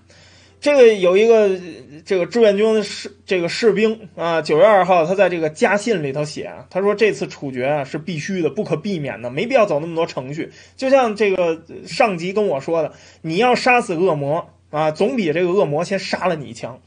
[0.61, 1.57] 这个有一个
[2.03, 10.51] 这个志愿军的士这个士兵啊，九月二号他在这个家信里头写，他说这次处决啊是必须的，不可避免的，没必要走那么多程序。
[10.75, 12.91] 就像这个上级跟我说的，
[13.21, 16.81] 你要杀死恶魔啊，总比这个恶魔先杀了你强。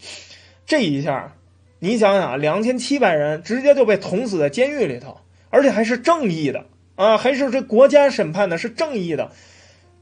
[0.66, 1.34] 这一下，
[1.78, 5.16] 你想想，两千七百人直接就被捅死在监狱里头。
[5.52, 6.64] 而且还是正义的
[6.96, 9.30] 啊，还是这国家审判的是正义的，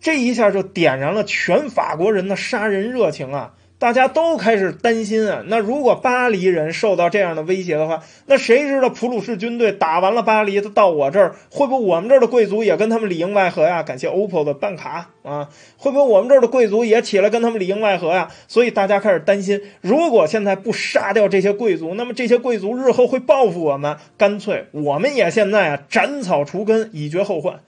[0.00, 3.54] 这一下就点燃了全法国人的杀人热情啊！
[3.80, 13.80] 大家都开始担心啊，那如果巴黎人受到这样的威胁的话，那谁知道普鲁士军队打完了巴黎，他到我这儿，会不会我们这儿的贵族也跟他们里应外合呀？
[13.90, 18.28] 感谢 OPPO 的办卡啊，会不会我们这儿的贵族也起来跟他们里应外合呀？
[18.48, 27.60] 所以大家开始担心，如果现在不杀掉这些贵族，那么这些贵族日后会报复我们，干脆我们也现在啊斩草除根，以绝后患，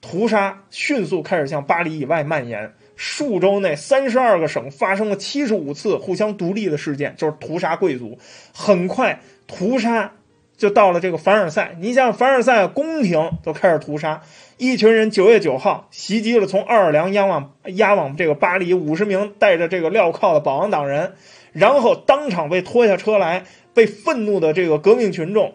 [0.00, 2.72] 屠杀迅速开始向巴黎以外蔓延。
[3.00, 8.18] 数周内，三十二个省发生了七十五次互相独立的事件，就是屠杀贵族。
[8.52, 10.12] 很快，屠杀
[10.56, 11.76] 就到了这个凡尔赛。
[11.78, 14.22] 你想，凡尔赛宫廷都开始屠杀，
[14.56, 21.12] 一群人九月九号袭击了从奥尔良押往押往这个巴黎五十名带着这个镣铐的保王党人，
[21.52, 25.54] 然后当场被拖下车来，被愤怒的这个革命群众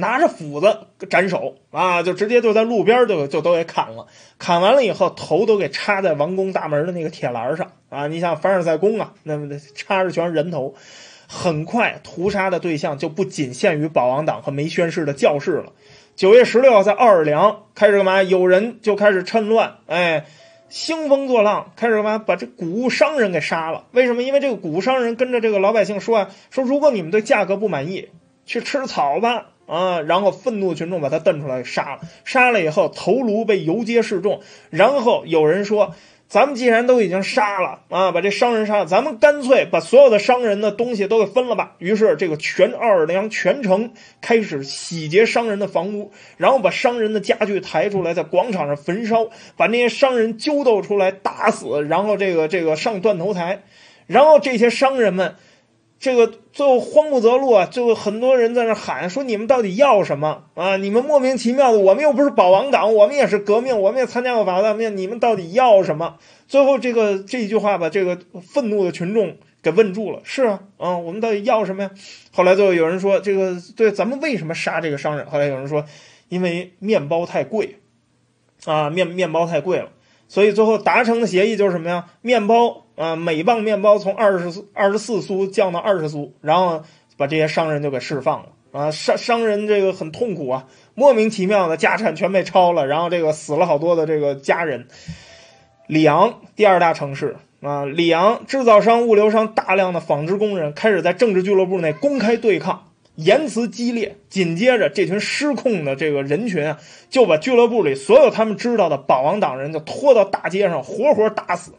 [0.00, 4.06] 拿着斧子斩首啊，就直接就在路边就就都给砍了。
[4.38, 8.06] 砍完了以后，头都给插在王宫大门的那个铁栏上啊！
[8.06, 10.76] 你像凡尔赛宫啊，那么插着全是人头。
[11.26, 15.72] 很快，屠杀的对象就不仅限于保王党和没宣誓的教士了。
[16.14, 18.22] 九月十六号，在奥尔良开始干嘛？
[18.22, 20.26] 有人就开始趁乱，哎，
[20.68, 22.18] 兴风作浪，开始干嘛？
[22.18, 23.86] 把这谷物商人给杀了。
[23.90, 24.22] 为什么？
[24.22, 28.10] 因为这个谷物商人跟着这个老百姓说啊，说如果你们对价格不满意，
[28.46, 29.48] 去吃草吧。
[29.68, 34.40] 啊，然后愤怒的群众把他瞪出来杀了，杀了以后头颅被游街示众，
[34.70, 35.94] 然后有人说，
[36.26, 41.74] 咱们既然都已经杀了啊，把这商人杀了，咱们干脆把所有的商人的东西都给分了吧。
[41.78, 43.92] 于是这个全奥尔良全城
[44.22, 53.62] 开始洗劫商人的房屋，然后把商人的家具抬出来，在广场上焚烧，把那些商人揪斗出来打死，然后这个这个上断头台，
[54.06, 55.34] 然后这些商人们。
[56.00, 60.76] 这个最后慌不择路啊，就很多人在那喊说：“你们到底要什么啊？
[60.76, 70.20] 你们莫名其妙的，我们又不是保王党，我们也是革命，我们也参加过法国大革命，你们到底要什么？”最后这个这一句话把这个愤怒的群众给问住了。
[70.22, 71.90] 是啊，啊，我们到底要什么呀？
[72.32, 75.84] 后来最后有人说：“这个对，咱们为什么杀这个商人？”后来有人说
[76.30, 77.80] ：“因为面包太贵，
[78.66, 79.88] 啊，面面包太贵了。”
[80.28, 82.06] 所以最后达成的协议就是什么呀？
[82.20, 86.82] 面包啊，每磅面包从二十二十四苏降到二十苏，然后
[87.16, 88.90] 把这些商人就给释放了啊！
[88.90, 94.88] 商商人这个很痛苦啊，莫名其妙的家产全被抄了，然后这个死了好多的这个家人。
[95.86, 102.84] 里昂第二大城市啊，里昂制造商、物流商大量的纺织工人开始在政治俱乐部内公开对抗。
[103.14, 106.78] 言辞激烈，紧接着这群失控的这个人群啊，
[107.10, 111.72] 就把俱乐部里所有他们知道的保王党人就拖到大街上，活活打死。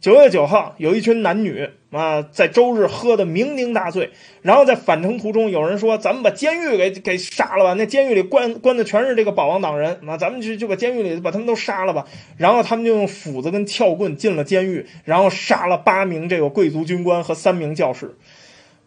[0.00, 4.10] 九月九号，有一群男女啊，在周日喝得酩酊大醉，
[4.42, 7.74] 然后在返程途中，有人说：“咱们把监狱给给杀了吧！
[7.74, 12.06] 那监狱里关关的全是这个保王党人，那咱们就就把监狱里把他们都杀了吧。”
[12.38, 18.16] 然后他们就用斧子跟撬棍进了监狱，然后杀了八名这个贵族军官和三名教士。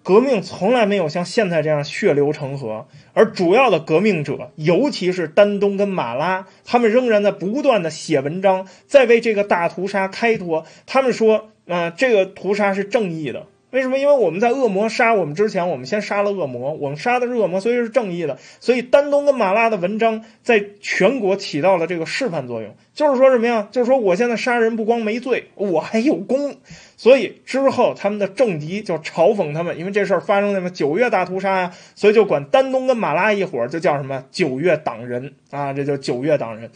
[0.03, 10.65] 革命从来没有像现在这样血流成河，而主要的革命者，尤其是丹东跟马拉，他们仍然在不断的写文章，在为这个大屠杀开脱。
[10.87, 13.45] 他们说，啊，这个屠杀是正义的。
[13.69, 13.97] 为什么？
[13.97, 18.37] 因为我们在恶魔杀我们之前，我们先杀了恶魔，我们杀的是恶魔，所以是正义的。
[18.59, 23.69] 所以丹东跟马拉的文章在全国起到了这个示范作用，就是说什么呀？
[23.71, 26.55] 就是说我现在杀人不光没罪，我还有功。
[27.01, 36.69] 所以之后他们的政敌就嘲讽他们，因为这事儿发生在什么九月大屠杀呀，所以就管丹东跟马拉一伙儿就叫什么九月党人啊，这叫九月党人。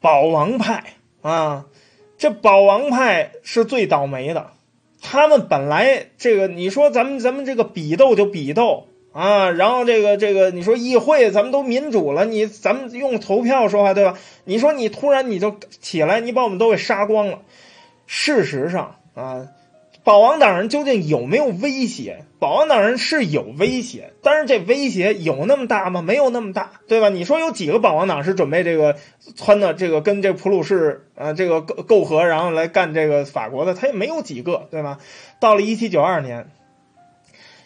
[0.00, 0.82] 保王派
[1.22, 1.66] 啊，
[2.18, 4.50] 这保王派是最倒霉的。
[5.00, 14.18] 他们本来这个，你说咱们咱们这个比斗就比斗啊，然后这个这个，你说议会咱们都民主了，你咱们用投票说话对吧？
[14.46, 17.42] 你说你突然你就起来，你把我们都给杀光了。
[18.12, 19.46] 事实上啊。
[20.02, 22.24] 保王党人究竟有没有威胁？
[22.38, 26.00] 保王党人是有威胁，但是这威胁有那么大吗？
[26.00, 27.10] 没有那么大，对吧？
[27.10, 28.96] 你说有几个保王党是准备这个
[29.36, 33.74] 穿的这个跟这普鲁士啊这个构构和，然后来干这个法国的？
[33.74, 35.00] 他也没有几个，对吧？
[35.38, 36.46] 到了一七九二年，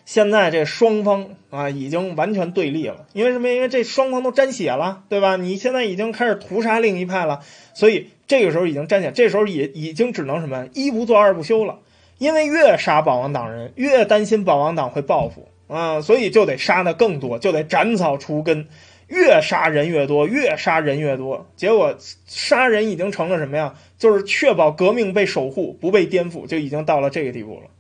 [0.05, 3.49] 现在这双方啊已经完全对立了，因为什么？
[3.49, 5.37] 因为这双方都沾血了，对吧？
[5.37, 7.43] 你现在已经开始屠杀另一派了，
[7.75, 10.66] 所以这个时候已经站起来，这时候也已经只能什么？
[10.72, 11.81] 一不做二不休了。
[12.18, 18.68] 因为越杀保王党人，越担心保王党会报复啊，所以就得杀的更多，就得斩草除根，
[19.09, 21.47] 越杀人越多，越杀人越多。
[21.57, 21.97] 结果
[22.27, 23.75] 杀人已经成了什么呀？
[23.99, 27.70] 就是确保革命被守护，不被颠覆，就已经到了这个地步了。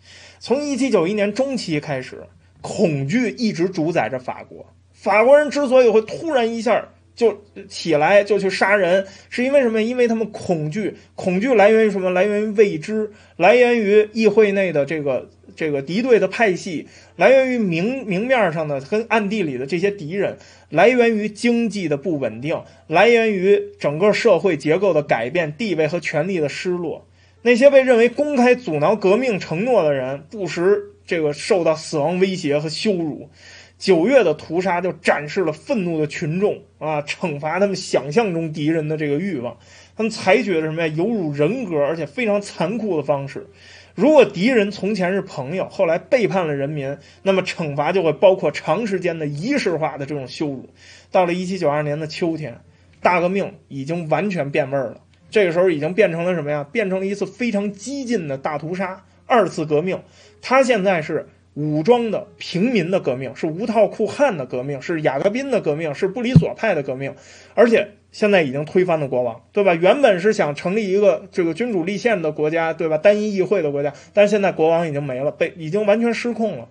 [0.40, 2.24] 从一七九一年中期开始，
[2.60, 4.66] 恐惧一直主宰着法国。
[4.92, 6.88] 法国人之所以会突然一下。
[7.14, 9.82] 就起来就去杀人，是因为什么？
[9.82, 12.10] 因为他们恐惧，恐惧来源于什么？
[12.10, 20.38] 来源于未知，来源于议会内的这个这个敌对的派系，来源于明明面上的跟暗地里的这些敌人，
[20.70, 27.06] 来源于经济的不稳定，来源于整个社会结构的改变，地位和权力的失落。
[27.42, 33.28] 那些被认为公开阻挠革命承诺的人，不时这个受到死亡威胁和羞辱。
[33.76, 39.58] 九月的屠杀就展示了愤怒的群众啊，惩罚他们想象中敌人的这个欲望。
[39.96, 40.88] 他们采取了什么呀？
[40.88, 43.48] 有辱人格而且非常残酷的方式。
[43.94, 50.70] 如果敌人从前是朋友，后来背叛了人民，那么惩罚就会包括长时间的仪式化的这种羞辱。
[51.10, 52.60] 到了一七九二年的秋天，
[53.02, 55.00] 大革命已经完全变味儿了。
[55.30, 56.64] 这个时候已经变成了什么呀？
[56.64, 60.00] 变成了一次非常激进的大屠杀，二次革命。
[60.40, 61.28] 它现在是。
[61.54, 67.14] 武装的平民的革命，是无套库汉的革命，是雅各宾的革命，是布里索派的革命，
[67.54, 69.74] 而且现在已经推翻了国王，对吧？
[69.74, 72.98] 原本是想成立一个这个君主立宪的国家，对吧？
[72.98, 76.68] 单一议会的国家，但是现在国王已经没了，被已经完全失控了。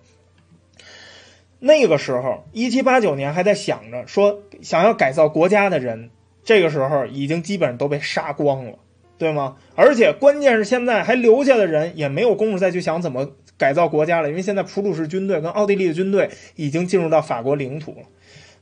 [1.60, 6.10] 那个时候，一七八九年还在想着说想要改造国家的人，
[6.44, 8.78] 这个时候已经基本上都被杀光了，
[9.16, 9.56] 对吗？
[9.74, 18.06] 而且关键是现在还留下的人也没有功夫再去想怎么改造国家了，因为现在普鲁士军队跟奥地利的军队已经进入到法国领土了，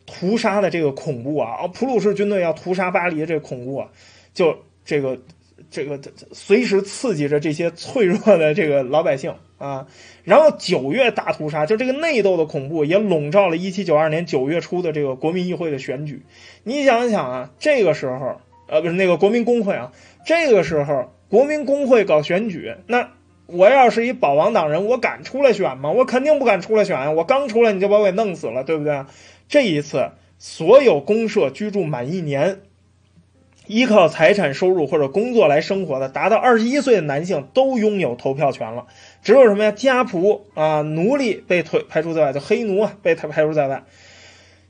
[0.06, 1.66] 屠杀的这个恐怖啊！
[1.68, 3.88] 普鲁士军队要屠杀巴黎的，这个恐怖啊，
[4.34, 5.18] 就这个
[5.70, 6.00] 这个
[6.32, 9.34] 随时刺激着这些脆弱的这个老百姓。
[9.62, 9.86] 啊，
[10.24, 16.24] 然后九月大屠杀，就这个内斗的恐怖也笼罩了1792年九月初的这个国民议会的选举。
[16.64, 19.92] 你想一想啊，这个时候，呃，不是那个国民工会啊，
[20.26, 23.10] 这个时候国民工会搞选举，那
[23.52, 25.90] 我要是一保王党人，我敢出来选吗？
[25.90, 27.10] 我肯定不敢出来选呀！
[27.10, 29.04] 我刚出来你就把我给弄死了，对不对？
[29.48, 32.60] 这一次，所有公社居住满一年。
[33.68, 38.86] 依靠财产收入或者工作来生活的，达到二十一岁的男性都拥有投票权了。
[39.22, 39.70] 只有什么呀？
[39.70, 43.84] 家仆啊，奴隶被推排除在外，就黑奴啊，被他排除在外。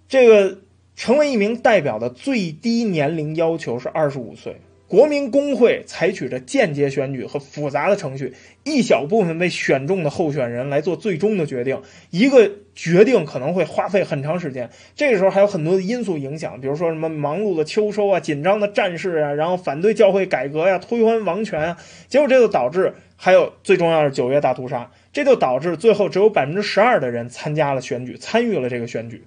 [0.08, 0.58] 这个
[0.94, 4.60] 成为一名代表的最低年龄要求是二十五岁。
[4.92, 11.80] 国民工会采取着间接选举和复杂的程序，一小部分被选中的候选人来做最终的决定。
[12.10, 21.78] 一个决定可能会花费很长时间，这个时候还有很多的因素影响，比如说什么忙碌的秋收啊、紧张的战事啊，然后反对教会改革呀、推翻王权啊，
[22.08, 29.24] 结果这就导致还有最重要的九月大屠杀，这就导致最后只有百分之十二的人参加了选举，参与了这个选举，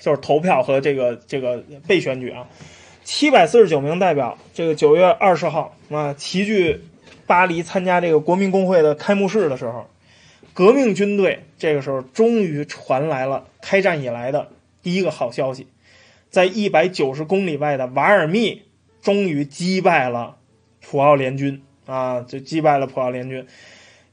[0.00, 2.48] 就是投票和这个这个被选举啊。
[3.02, 6.84] 七百四十九名代表，这个九月二十号啊，齐聚
[7.26, 9.88] 巴黎参加这个国民工会的开幕式的时候，
[10.54, 14.48] 革命军队这个时候终于传来了开战以来的
[14.82, 15.66] 第一个好消息，
[16.28, 18.62] 在一百九十公里外的瓦尔密，
[19.02, 20.36] 终于击败了
[20.80, 23.46] 普奥联军啊，就击败了普奥联军。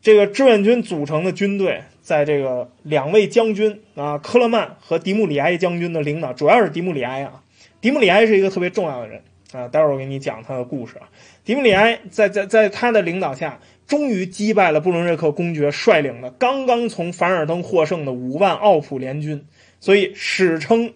[0.02, 7.44] 这个志愿军组成的军队，在这个两位将军啊，科勒曼和迪穆里埃将军的领导，主要是迪穆里埃啊。
[7.80, 9.22] 迪穆里埃是一个特别重要的人
[9.52, 11.10] 啊，待会儿我给你讲他的故事啊。
[11.46, 19.46] 迪穆里埃在在在他的领导下，终于击败了布伦瑞克公爵率领的刚刚从凡尔登获胜的五万奥普联军，
[19.80, 20.94] 所以史称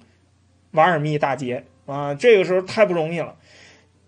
[0.72, 2.16] 瓦尔密大捷啊。
[2.16, 3.36] 这个时候太不容易了，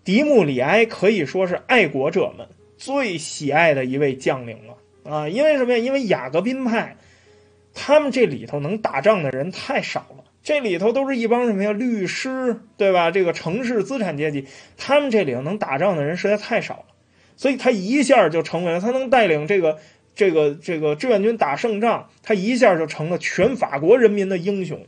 [0.02, 5.28] 迪穆里埃可以说是爱国者们最喜爱的一位将领了啊。
[5.28, 5.78] 因为什么呀？
[5.78, 6.96] 因为雅各宾派
[7.72, 10.23] 他们这里头能打仗的人太少了。
[10.44, 11.72] 这里头都是一帮什么呀？
[11.72, 13.10] 律师，对吧？
[13.10, 16.84] 这个城市资产阶级，他们这里头能打仗的人实在太少了，
[17.34, 19.78] 所以他一下就成为了，他能带领这个
[20.14, 24.78] 这个这个志愿军打胜仗，他一下就成了全法国人民的英雄。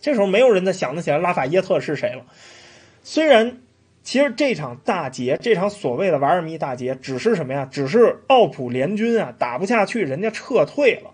[0.00, 2.24] 这时候没有人再想得起来拉法耶特是谁了。
[3.02, 3.58] 虽然
[4.02, 7.68] 其实这场大捷，这场所谓的瓦尔密大捷，只是什么呀？
[7.70, 11.10] 只是奥普联军啊打不下去，人家撤退了。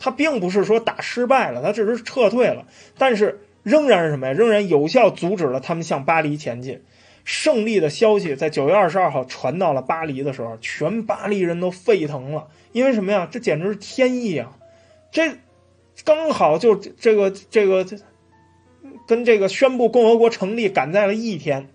[0.00, 2.66] 他并不是说打失败了，他只是撤退了，
[2.98, 4.32] 但是仍然是什么呀？
[4.32, 6.82] 仍然有效阻止了他们向巴黎前进。
[7.22, 13.28] 胜利的消息在九月二十二号传到了巴黎的时候，全巴黎人都沸腾了，因为什么呀？
[13.30, 14.56] 这简直是天意啊！
[15.12, 15.36] 这
[16.02, 17.86] 刚好就这个这个
[19.06, 21.68] 跟这个宣布共和国成立赶在了一天。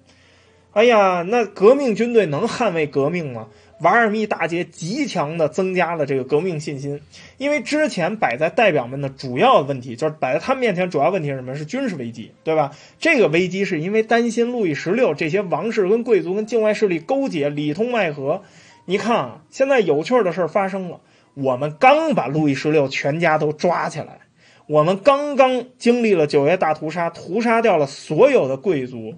[0.72, 3.48] 哎呀，那革命军队能捍卫革命吗？
[3.82, 7.02] 瓦尔密大捷极强的增加了这个革命信心，
[7.38, 11.56] 因为之前摆在代表们的主要问题就是摆在他们面前主要问题是什么？
[11.56, 12.72] 是军事危机，对吧？
[13.00, 18.44] 这个危机是因为担心路易十六这些王室跟贵族跟境外势力勾结，里通外合。
[18.86, 21.02] 你看啊，现在有趣的事发生了，
[21.34, 24.20] 我们刚把路易十六全家都抓起来，
[24.68, 29.16] 我们刚刚经历了九月大屠杀，屠杀掉了所有的贵族，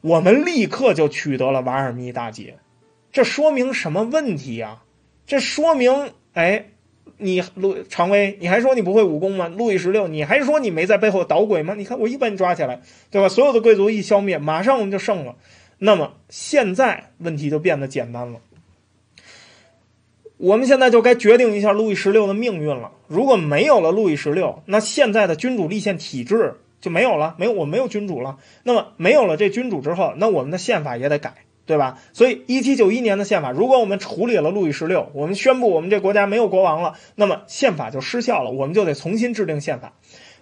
[0.00, 2.54] 我们立刻就取得了瓦尔密大捷。
[3.10, 4.82] 这说明什么问题呀？
[5.26, 6.70] 这说明，哎，
[7.16, 9.48] 你路常威，你还说你不会武功吗？
[9.48, 11.74] 路易十六，你还说你没在背后捣鬼吗？
[11.74, 12.80] 你看我一把你抓起来，
[13.10, 13.28] 对吧？
[13.28, 15.36] 所有的贵族一消灭，马上我们就胜了。
[15.78, 18.40] 那么现在问题就变得简单了，
[20.36, 22.92] 我们现在就该决定一下路易十六的命运了。
[23.06, 28.38] 如果没有了路易十六，那现在的君主立宪体制就没有了，没有我没有君主了。
[28.64, 31.34] 那么没有了这君主之后，那我们的宪法也得改。
[31.68, 32.00] 对吧？
[32.14, 39.92] 所以，一七九一年的宪法，如果我们处理了路易十六，我们宣布我们这国家没有国王了，那么宪法就失效了，我们就得重新制定宪法。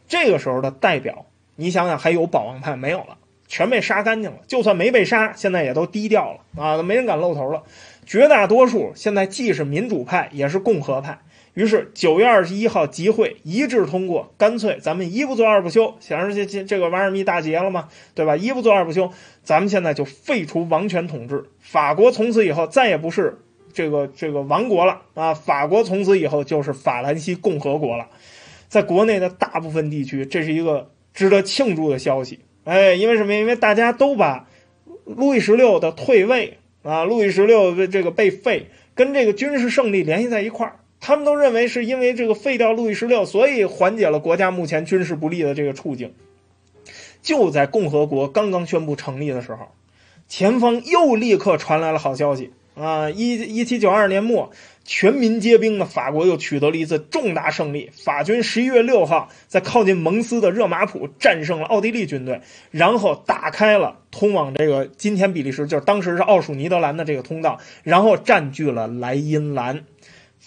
[0.06, 3.18] 这个时候的代表，你想想，还有保王派没有了，
[3.48, 4.38] 全被杀干净了。
[4.46, 7.64] 就算没被杀，现在也都低调了啊，没人敢露头了。
[8.06, 11.18] 绝大多数现在既是民主派，也是共和派。
[11.56, 18.36] 于是九月二十一号集会一致通过，干脆咱们一不做二不休，想着这这这个玩意儿一大捷了嘛，对吧？
[18.36, 19.10] 一不做二不休，
[19.42, 23.38] 咱们现在就废除王权统治，法国从此以后再也不是
[23.72, 25.32] 这个这个王国了啊！
[25.32, 28.08] 法国从此以后就是法兰西共和国了。
[28.68, 32.40] 在国内的大部分地区，这是一个值得庆祝的消息。
[32.64, 33.32] 哎，因为什么？
[33.32, 34.46] 因为大家都把
[35.06, 40.80] 路易十六的退位啊，路易十六的这个被废，跟这个军事胜利联系在一块儿。
[41.06, 46.12] 他们都认为是因为这个废掉路易十六，所以缓解了国家目前军事不利的这个处境。
[47.22, 49.68] 就在共和国刚刚宣布成立的时候，
[50.26, 53.08] 前方又立刻传来了好消息啊！
[53.08, 54.50] 一一七九二年末，
[54.84, 57.88] 全民皆兵的法国又取得了一次重大胜利。
[57.92, 62.40] 法军十一月六号在靠近蒙斯的热马普战胜了奥地利军队，
[62.72, 69.84] 然后打开了通往这个今天比利时，就是当时是奥属尼德兰的这个通道，然后占据了莱茵兰。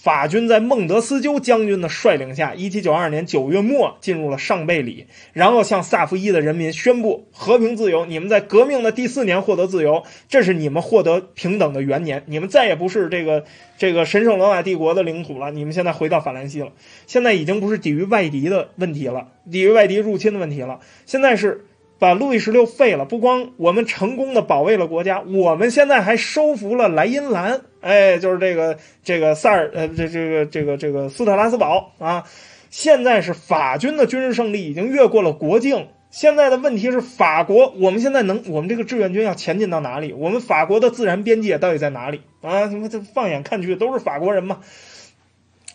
[0.02, 8.06] 法军在孟德斯鸠将军的率领下，一七九二年九月末进入了上贝里，然后向萨伏伊的人民宣布和平自由。
[8.06, 12.24] 你们在革命的第四年获得自由，这是你们获得平等的元年。
[12.28, 13.44] 你们再也不是这个
[13.78, 16.72] 这个神圣罗马帝国的领土了，你们现在回到法兰西了。
[17.06, 20.80] 现在已经不是抵御外敌的问题了，抵御外敌入侵的问题了。
[21.06, 21.66] 现在是。
[22.00, 32.24] 把路易十六废了，不光我们成功的保卫了国家，我们现在还收服了莱茵兰，哎，就是这个这个萨尔，呃，这这个这个这个斯特拉斯堡啊。
[32.72, 40.14] 现在是法军的军事胜利已经越过了国境，现在的问题是法国，我们现在能，我们这个志愿军要前进到哪里？
[40.14, 42.68] 我们法国的自然边界到底在哪里啊？
[42.68, 44.60] 你们这放眼看去都是法国人嘛。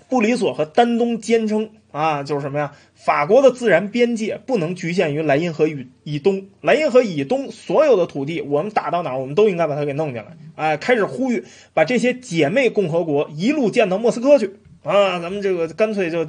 [0.09, 2.73] 布里索和丹东坚称啊，就是什么呀？
[2.93, 10.37] 法国的自然边界不能局限于莱茵河以以东，莱茵河以东所有的土地，我们打到哪儿，我们都应该把它给弄进来。
[10.57, 15.21] 哎，开始呼吁把这些姐妹共和国一路建到莫斯科去啊！
[15.21, 16.27] 咱们这个干脆就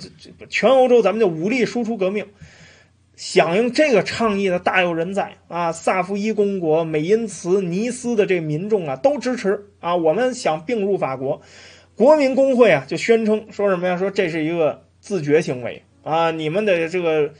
[0.50, 2.28] 全欧洲，咱们就武力输出革命。
[3.16, 5.72] 响应这个倡议的大有人在啊！
[5.72, 9.96] 萨伏伊公国、美因茨、尼斯的这民众啊，都支持啊！
[9.96, 11.42] 我们想并入法国。
[11.96, 13.98] 国民工会啊，就宣称说什么呀？
[13.98, 16.32] 说这是一个自觉行为啊！
[16.32, 17.32] 你们的这个，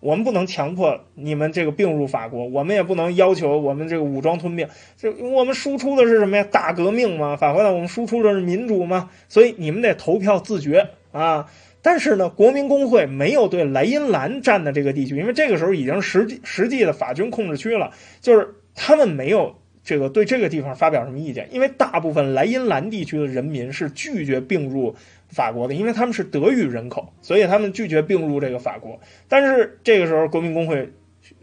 [0.00, 4.66] 我们不能强迫你们这个并入法国，我们也不能要求我们这个武装吞并。
[4.96, 6.42] 这我们输出的是什么呀？
[6.50, 7.36] 大革命嘛！
[7.36, 9.10] 反过来，我们输出的是民主嘛！
[9.28, 11.48] 所以你们得投票自觉啊！
[11.80, 19.54] 但是呢，国民工会没有对莱茵兰占的这个地区，因为这个时候已经实际实际的法军控制区了，就是他们没有。
[19.84, 21.48] 这个对这个地方发表什么意见？
[21.50, 24.94] 因为大部分莱茵兰地区的人民是拒绝并入
[25.32, 29.00] 法国的，因为他们是德语人口，所以他们拒绝并入这个法国。
[29.28, 30.92] 但是这个时候国民工会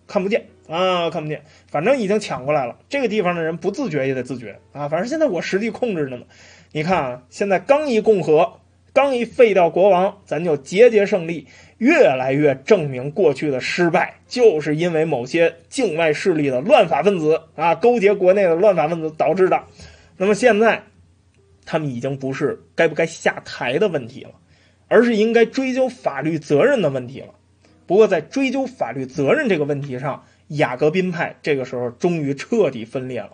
[0.08, 2.78] 看不见啊，看不见，反正已经抢过来了。
[2.88, 6.24] 这个地方的人不自觉也得自觉啊，反正现在我实际控制着呢。
[6.72, 8.60] 你看啊，现在刚一共和，
[8.94, 11.48] 刚一废掉国王，咱就节节胜利。
[11.80, 19.64] 越来越证明过去的失败，就是因为某些境外势力的乱法分子啊，勾结国内的乱法分子导致的。
[20.18, 20.84] 那么现在，
[21.72, 24.32] 他们已经不是该不该下台的问题了，
[24.88, 27.28] 而是应该追究法律责任的问题了。
[27.86, 33.34] 不过，在追究法律责任这个问题上，雅各宾派这个时候终于彻底分裂了。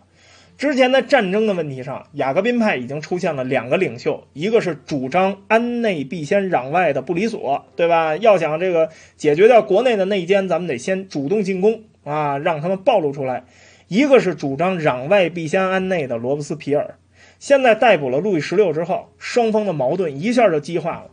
[0.58, 8.18] 之前在战争的问题上，雅各宾派已经出现了两个领袖，一个是主张安内必先攘外的布里索，对吧？
[8.18, 13.46] 要想这个解决掉国内的内奸，咱们得先主动进攻啊，让他们暴露出来。
[13.88, 16.98] 一个是主张攘外必先安内的罗伯斯皮尔。
[17.46, 21.12] 现在逮捕了路易十六之后，双方的矛盾一下就激化了。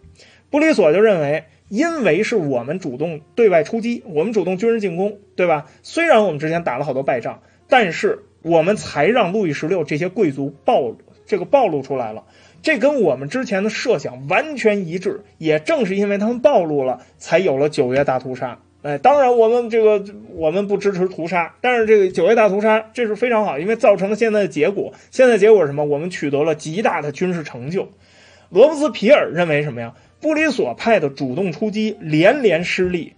[0.48, 5.66] 布里索就认为，因为是我们主动对外出击，我们主动军事进攻，对吧？
[5.82, 8.20] 虽然我们之前打了好多败仗，但是。
[8.44, 12.24] 我们才让路易十六这些贵族暴这个暴露出来了，
[12.60, 15.22] 这跟我们之前的设想完全一致。
[15.38, 18.58] 也正是因为他们暴露了，才有了九月大屠杀。
[18.82, 20.04] 哎，当然我们这个
[20.34, 24.92] 我们不支持屠杀，但是这个九月大屠杀这是非常好，因为造成了现在的结果。
[25.10, 25.84] 现在结果是什么？
[25.84, 27.88] 我们取得了极大的军事成就。
[28.50, 29.94] 罗伯斯皮尔认为什么呀？
[30.20, 33.14] 布里索派的主动出击连连失利。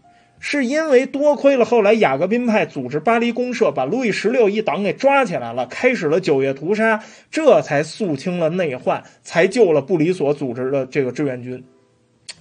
[0.47, 11.65] 是因为多亏了后来雅各宾派组织巴黎公社，把路易十六一党给抓起来了，开始了九月屠杀，这才肃清了内患，才救了布里索组织的这个志愿军。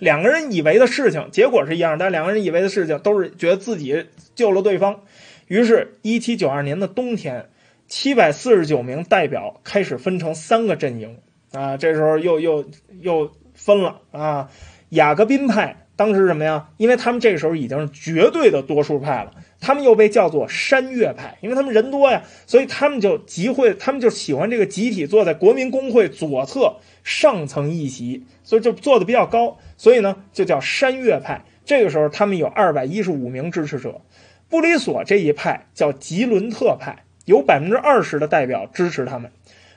[0.04, 5.02] 两个人以为的事情，结果是一样，但两个人以为的事情都是觉得自己救了对方。
[5.48, 7.50] 于是，一七九二年的冬天，
[7.88, 11.18] 七百四十九名代表开始分成三个阵营
[11.52, 12.66] 啊，这时候又又
[13.02, 14.50] 又分了啊，
[14.90, 15.80] 雅各宾派。
[15.96, 16.70] 当时什么呀？
[16.78, 19.32] 因为他们这个时候已经是绝对的多数派了，
[19.62, 31.44] 他们又被叫做山岳派，因为他们人多呀，所以他们就集会，他们就喜欢这个集体坐在国民公会左侧上层一席，所以就坐的比较高，所以呢就叫山岳派。
[31.66, 34.00] 这个时候他们有二百一十五名支持者，
[34.48, 39.30] 布里索这一派叫吉伦特派，有百分之二十的代表支持他们。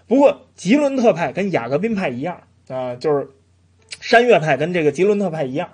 [0.07, 3.31] 不过吉伦特派跟雅各宾派一样啊，就是
[4.01, 5.71] 山岳派跟这个吉伦特派一样。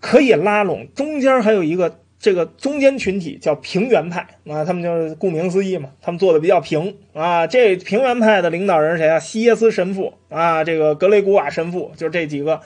[0.00, 7.46] 可以拉拢中间还有一个这个中间群体叫平原派啊，他们就是顾名思义嘛，他们做的比较平啊。
[7.46, 9.20] 这平原派的领导人谁啊？
[9.20, 12.60] 西耶斯神父啊，这个格雷古瓦神父，就这几个，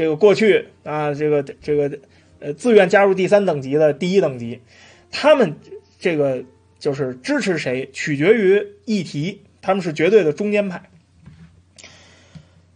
[0.00, 1.98] 这个过去啊，这个这个
[2.38, 4.62] 呃自愿加入第三等级的第一等级，
[5.10, 5.56] 他们
[5.98, 6.42] 这个
[6.78, 10.88] 就是支持谁，取决于议题，他们是绝对的中间派。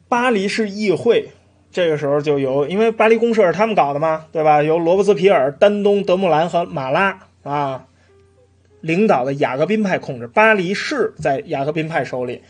[0.07, 1.31] 巴黎市议会。
[1.71, 4.63] 这个时候就由，因为巴黎公社是他们搞的嘛，对吧？
[4.63, 7.87] 由罗伯斯皮尔、丹东、德穆兰和马拉啊
[8.83, 12.43] 领导的雅各宾派控制巴黎市，在雅各宾派手里，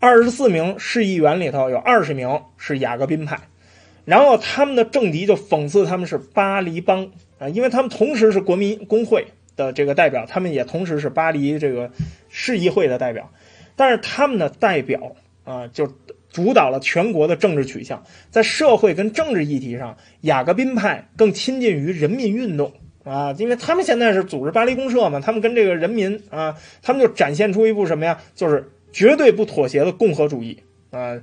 [0.00, 3.38] 二十四名市议员里头有二十名是雅各宾派，
[4.06, 9.26] 然后他们的政敌就讽刺他们是巴黎帮啊，因为他们同时是国民工会
[9.56, 11.90] 的这个代表，他们也同时是巴黎这个
[12.30, 13.30] 市议会的代表，
[13.76, 15.92] 但是他们的代表啊就。
[16.28, 28.20] 主导了全国的政治取向，在社会跟政治议题上，雅各宾派更亲近于人民运动啊，因为他们现在是组织巴黎公社嘛，他们跟这个人民啊，他们就展现出一部什么呀？
[28.34, 31.18] 就是绝对不妥协的共和主义啊。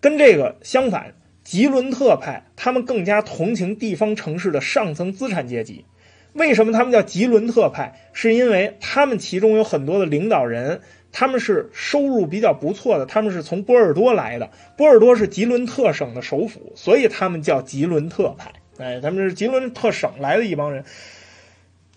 [0.00, 1.12] 跟这个相反，
[1.52, 5.84] 吉伦特派他们更加同情地方城市的上层资产阶级。
[6.32, 7.92] 为什么他们叫吉伦特派？
[8.14, 10.80] 是因为他们其中有很多的领导人。
[11.12, 14.48] 他们是收入比较不错的，他们是从波尔多来的。
[14.78, 18.50] 波尔多是吉伦特省的首府，所以他们叫吉伦特派。
[18.78, 20.82] 哎，他们是吉伦特省来的一帮人。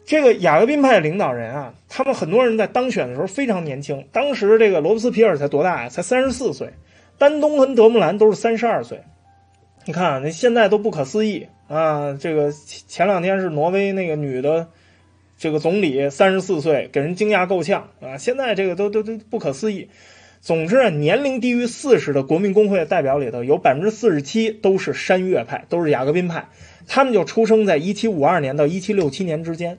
[0.05, 4.05] 这个雅各宾派领导人啊，他们很多人在当选的时候非常年轻。
[4.11, 5.87] 当时这个罗伯斯皮尔才多大呀？
[5.87, 6.73] 才三十四岁。
[7.17, 9.01] 丹东跟德穆兰都是三十二岁。
[9.87, 12.13] 你看，那现在都不可思议啊！
[12.13, 12.51] 这个
[12.87, 14.67] 前两天是挪威那个女的。
[15.37, 18.17] 这个总理三十四岁，给人惊讶够呛啊！
[18.17, 19.89] 现在这个都都都不可思议。
[20.39, 26.47] 总之，年龄低于四十的国民工会代表里头，有百分之四十七都是山岳派，都是雅各宾派。
[26.87, 29.77] 他们就出生在一七五二年到一七六七年之间。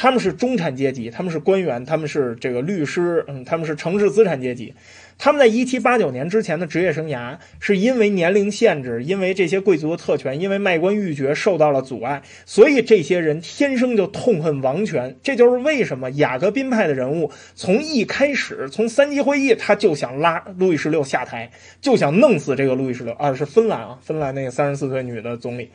[0.00, 4.72] 他们是中产阶级，他们是官员，他们是这个律师，嗯，他们是城市资产阶级。
[5.18, 15.16] 他们在一七八九年之前的职业生涯，是因为年龄限制，因为这些贵族的特权，因为卖官鬻爵受到了阻碍，所以这些人天生就痛恨王权。
[15.20, 25.68] 这就是为什么雅各宾派的人物从一开始，从三级会议他就想拉路易十六下台，就想弄死这个路易十六啊，是芬兰啊，芬兰那个三十四岁女的总理。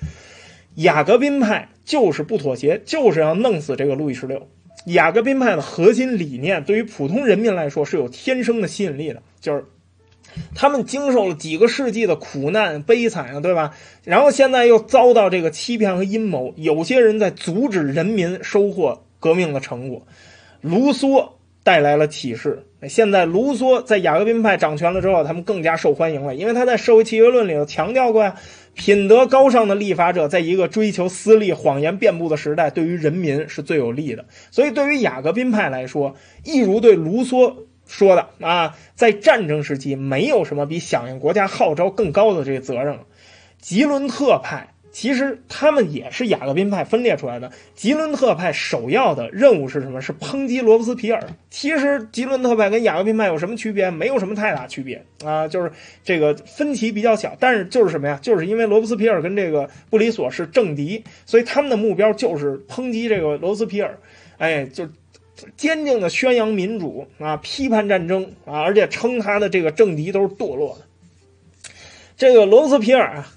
[0.75, 4.47] 雅各宾派就是不妥协，就是要弄死这个路易十六。
[4.85, 9.65] 雅各宾派的核心理念对于普通人民来说是有天生的吸引力的，就是
[10.55, 13.75] 他们经受了几个世纪的苦难悲惨啊，对吧？
[14.03, 20.05] 然后现在又遭到这个欺骗和阴谋，有些人在阻止人民收获革命的成果。
[20.59, 21.29] 卢梭
[21.63, 28.35] 带来了启示，现在卢梭在雅各宾派掌权了之后，他们更加受欢迎了，因为他在《社会契约论》里头强调过呀。
[28.73, 34.25] 品德高尚的立法者，在一个追求私利、谎言遍布的时代，对于人民是最有利的。
[34.51, 37.55] 所以，对于雅各宾派来说，一如对卢梭
[37.85, 43.01] 说的啊，在战争时期，没有什么比响应国家号召更高的这个责任了。
[43.59, 44.72] 吉伦特派。
[44.93, 47.51] 其实他们也是雅各宾派分裂出来的。
[47.73, 49.99] 吉伦特派首要的任务是什么？
[49.99, 51.19] 是抨击罗伯斯皮尔。
[51.49, 53.89] 其实吉伦特派跟雅各宾派有什么区别？
[53.89, 55.71] 没有什么太大区别啊，就是
[56.03, 57.35] 这个分歧比较小。
[57.39, 58.19] 但是就是什么呀？
[58.21, 63.97] 就是因为罗伯斯皮尔跟这个布里索是政敌，所以他们的目标就是抨击这个罗伯斯皮尔。
[64.37, 64.87] 哎，就
[65.57, 71.73] 坚定的宣扬民主啊，批判战争啊，而且称他的这个政敌都是堕落的。
[72.15, 73.33] 这个罗斯皮尔啊。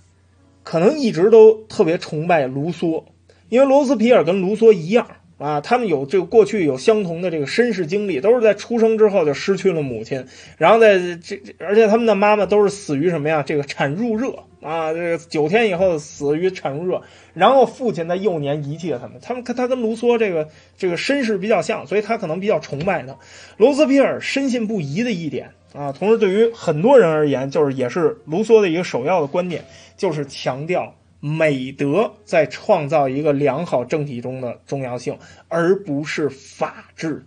[0.66, 3.04] 可能一直都特别崇拜卢梭，
[3.48, 5.06] 因为罗斯皮尔跟卢梭一样
[5.38, 10.26] 啊，他们有这个过去有相同的这个身世经历，都是在出生之后就失去了母亲，
[10.58, 13.44] 然后在这，而且他们的妈妈都是死于什么呀？
[13.46, 17.02] 这个产褥热啊，这个九天以后死于产褥热，
[17.32, 23.16] 然后父亲在幼年遗弃了他们，他们他他跟卢梭这个这个身世比较像，所以他可能比较崇拜他。
[23.56, 29.64] 罗斯皮尔深信不疑的一点啊，同时对于很多人而言，就是也是卢梭的一个首要的观点。
[29.96, 35.18] 就是强调美德在创造一个良好政体中的重要性，
[35.48, 37.24] 而不是法治。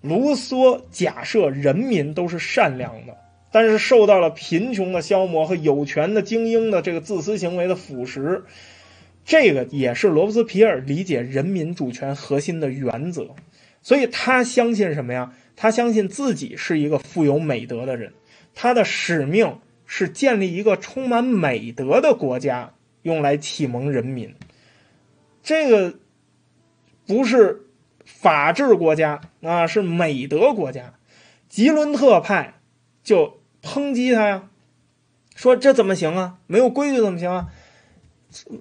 [0.00, 3.16] 卢梭假设人民都是善良的，
[3.50, 8.42] 但是受到了贫穷的消磨和有权的精英的这个自私行为的腐蚀。
[9.24, 13.34] 这个也是罗伯斯皮尔理解人民主权核心的原则。
[13.82, 15.32] 所以他相信什么呀？
[15.54, 18.12] 他相信自己是一个富有美德的人，
[18.54, 19.58] 他的使命
[19.90, 24.34] 是建立一个充满美德的国家，用来启蒙人民。
[25.42, 25.94] 这个
[27.06, 27.62] 不是
[28.04, 30.94] 法治国家啊，是美德国家。
[31.48, 32.60] 吉伦特派
[33.02, 34.50] 就抨击他呀，
[35.34, 36.38] 说这怎么行啊？
[36.46, 37.48] 没有规矩怎么行啊？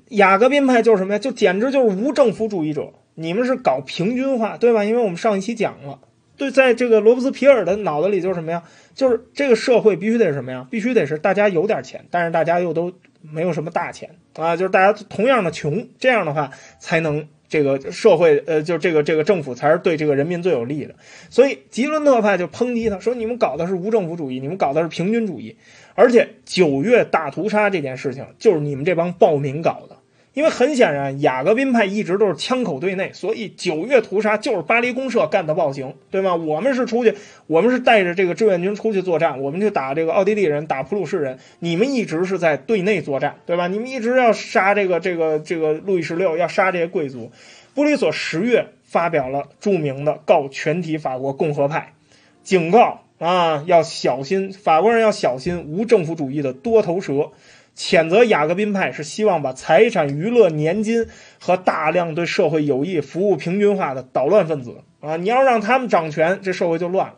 [0.07, 1.19] 雅各宾派就是什么呀？
[1.19, 2.93] 就简直就是无政府主义者。
[3.15, 4.85] 你们是搞平均化，对吧？
[4.85, 5.99] 因为我们上一期讲了，
[6.37, 8.63] 对，在这个罗伯斯皮尔的脑子里就是什么呀？
[8.93, 10.67] 就是这个社会必须得什么呀？
[10.69, 20.93] 必须得是大家有点钱，但是大家又都没有什么大钱啊，就是大家同样的穷，这样的话才能这个社会，呃，就这个这个政府才是对这个人民最有利的。
[21.29, 25.57] 所以吉伦特派就抨击他说：“你们搞的是无政府主义，你们搞的是平均主义，
[25.95, 29.96] 而且九月大屠杀这件事情就是你们这帮暴民搞的。”
[30.37, 36.35] 因为很显然，雅各宾派一直都是枪口对内，所以九月屠杀就是巴黎公社干的暴行，对吗？
[36.35, 37.15] 我们是出去，
[37.47, 41.39] 我们是带着这个志愿军出去作战，我们去打这个奥地利人，打普鲁士人。
[41.57, 43.65] 你们一直是在对内作战，对吧？
[43.67, 47.31] 你们一直要杀这个这个这个路易十六，要杀这些贵族。
[47.73, 51.93] 布里索十月发表了著名的告全体法国共和派，
[52.43, 57.31] 警告啊，要小心，法国人要小心无政府主义的多头蛇。
[57.77, 61.05] 谴责雅各宾派是希望把财产、娱乐、年金
[61.39, 65.15] 和大量对社会有益服务平均化的捣乱分子啊！
[65.17, 67.15] 你要让他们掌权，这社会就乱了。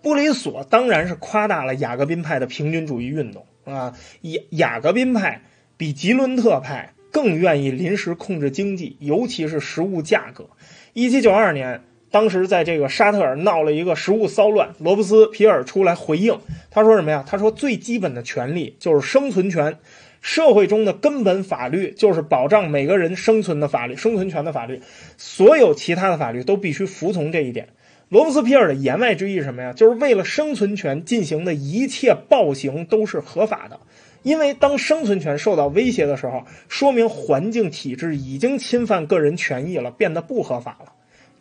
[0.00, 3.94] 布里索当然是夸大了雅各宾派的平均主义运动啊！
[4.22, 5.42] 雅雅各宾派
[5.76, 10.48] 比吉伦特派更愿意临时控制经济，尤其是食物价格。
[10.94, 11.82] 一七九二年。
[12.10, 16.38] 当时在这个沙特尔闹了一个食物骚乱，罗伯斯皮尔出来回应，
[16.70, 17.24] 他说什么呀？
[17.26, 19.78] 他说最基本的权利就是生存权，
[20.20, 24.80] 社会中的根本法律就是保障每个人生存的法律、生存权的法律，
[25.16, 27.68] 所有其他的法律都必须服从这一点。
[28.08, 29.72] 罗伯斯皮尔的言外之意是什么呀？
[29.72, 33.80] 就是为了生存权进行的一切暴行都是合法的，
[34.22, 40.92] 因为当生存权受到威胁的时候，说明环境体制已经侵犯个人权益了，变得不合法了。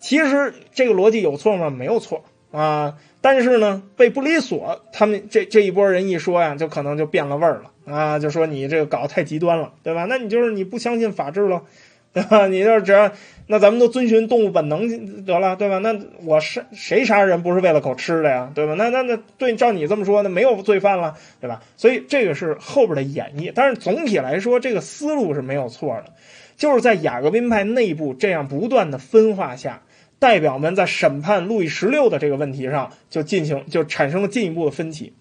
[0.05, 1.71] 其实这个逻辑有错吗？
[1.71, 10.05] 没有错啊，但是呢，被布里索他们这这一波人一说呀，就可能就变了味儿了啊，就说你这个搞得太极端了，对吧？
[10.07, 11.63] 那你就是你不相信法治了，
[12.13, 12.45] 对吧？
[12.45, 13.11] 你就是只要
[13.47, 15.79] 那咱们都遵循动物本能得了，对吧？
[15.79, 18.75] 那我杀谁杀人不是为了口吃的呀，对吧？
[18.77, 21.63] 那那那对，照你这么说，那没有罪犯了，对吧？
[21.77, 26.13] 所以这个是后边的演绎，但是总体来说，这个思路是没有错的，
[26.57, 29.81] 就是在雅各宾派内部这样不断的分化下。
[30.25, 35.13] 代表们在审判路易十六的这个问题上，就进行就产生了进一步的分歧。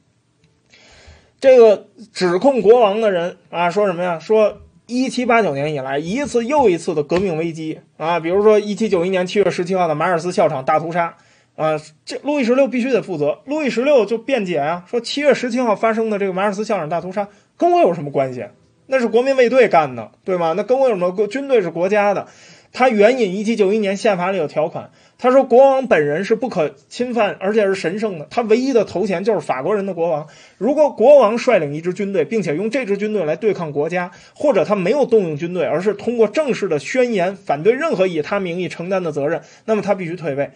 [1.39, 4.19] 这个指控国王的人啊，说什么呀？
[4.19, 11.15] 说一七八九年以来，一次又一次的革命危机啊，比如说一七九一年七月十七号的马尔斯校场大屠杀
[11.55, 13.41] 啊，这路易十六必须得负责。
[13.45, 17.29] 路易十六就辩解啊，说七月十七号发生的这个马尔斯校场大屠杀
[17.59, 18.47] 跟我有什么关系？
[18.87, 20.55] 那是国民卫队干的，对吗？
[20.57, 21.27] 那跟我有什么？
[21.27, 22.27] 军队是国家的。
[22.75, 28.27] 他援引一七九一年宪法里有条款，他说国王本人是不可侵犯，而且是神圣的。
[28.29, 30.27] 他唯一的头衔就是法国人的国王。
[30.59, 40.51] 如果国王率领一支军队，并且用这支军队来对抗国家，或者他没有动用军队，而是通过正式的宣言反对任何以他名义承担的责任，那么他必须退位。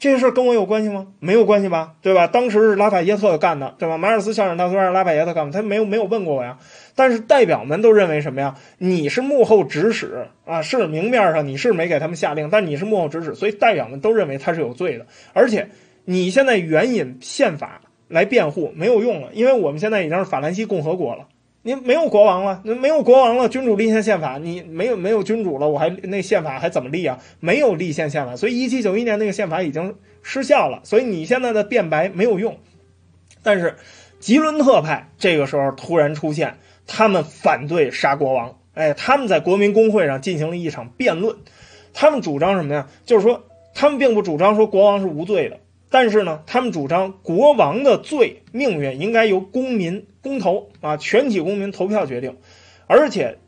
[0.00, 1.08] 这事跟我有关系吗？
[1.20, 2.26] 没有关系吧，对吧？
[2.26, 3.98] 当时是拉法耶特干的，对吧？
[3.98, 6.56] 马尔斯校长大屠杀，拉法耶特干的，他没有没有问过我呀。
[7.00, 8.56] 但是代表们都认为什么呀？
[8.76, 15.06] 你是幕后指使啊，是明面上你是没给他们下令，但你是幕后指使，所以代表们都认为他是有罪的。
[15.32, 15.70] 而且
[16.04, 21.28] 你现在援引宪法来辩护没有用了，因为我们现在已经是法兰西共和国了，
[21.62, 27.18] 你没有国王了，没有国王了，君主立宪宪法，你没有没有君主了，我还那宪法还怎么立啊？
[27.40, 32.58] 没有立宪宪法，所以一七九一年那个宪法已经失效了，所以你现在的辩白没有用。
[33.42, 33.76] 但是
[34.18, 36.58] 吉伦特派这个时候突然出现。
[36.92, 41.36] 他们反对杀国王，哎，他们在国民公会上进行了一场辩论。
[41.94, 42.88] 他们主张什么呀？
[43.06, 52.36] 就是说，他们并不主张说国王是无罪的，但是呢，他们主张国王的罪命运应该由公民公投啊，全体公民投票决定。
[52.88, 53.38] 而且，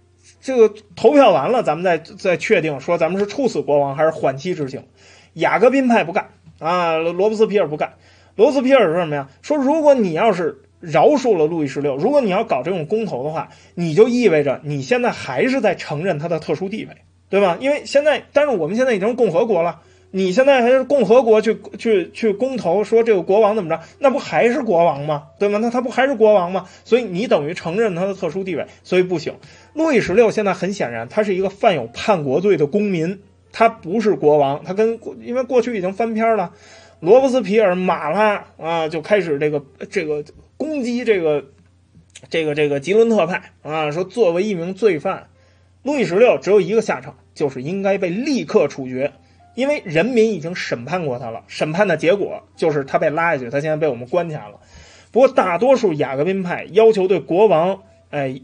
[0.41, 4.85] 这个投票完了，咱们再再确定说咱们是处死国王还是缓期执行。
[5.33, 6.29] 雅各宾派不干
[6.61, 7.95] 啊，罗伯斯皮尔不干。
[8.37, 9.29] 罗斯皮尔说什么呀？
[9.43, 10.63] 说如果你要是。
[10.83, 11.97] 饶恕了路易十六。
[11.97, 16.91] 如果你要搞这种公投的话，你就意味着你现在还是在承认他的特殊地位，
[17.31, 17.57] 对吧？
[17.61, 19.81] 因为现在，但是我们现在已经共和国了，
[20.11, 25.29] 你现在还是共和国去去去公投说这个国王怎么着，那不还是国王吗？
[25.39, 25.59] 对吗？
[25.63, 26.67] 那他不还是国王吗？
[26.85, 29.35] 所以你等于承认他的特殊地位，所以不行。
[29.73, 33.21] 路易十六现在很显然，他是一个犯有叛国罪的公民，
[33.53, 36.53] 他不是国王，他跟因为过去已经翻篇了。
[37.01, 40.23] 罗伯斯皮尔、马拉啊，就开始这个这个
[40.63, 41.47] 攻击这个
[42.31, 45.27] 这个这个吉伦特派啊，说作为一名罪犯，
[45.83, 49.13] 路易十六只有一个下场，就是应该被立刻处决，
[49.57, 54.61] 因为人民已经审判过他了，审判的结果就是他被拉下去，他现在被我们关起来了。
[55.11, 58.41] 不过大多数雅各宾派要求对国王，哎。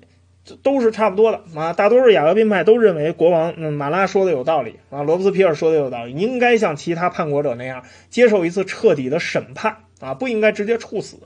[0.62, 11.18] 都是差不多的啊，大多数雅各宾派都认为国王嗯马拉说的有道理啊，罗伯斯皮尔说的有道理，应该像其他叛国者那样接受一次彻底的审判啊，不应该直接处死。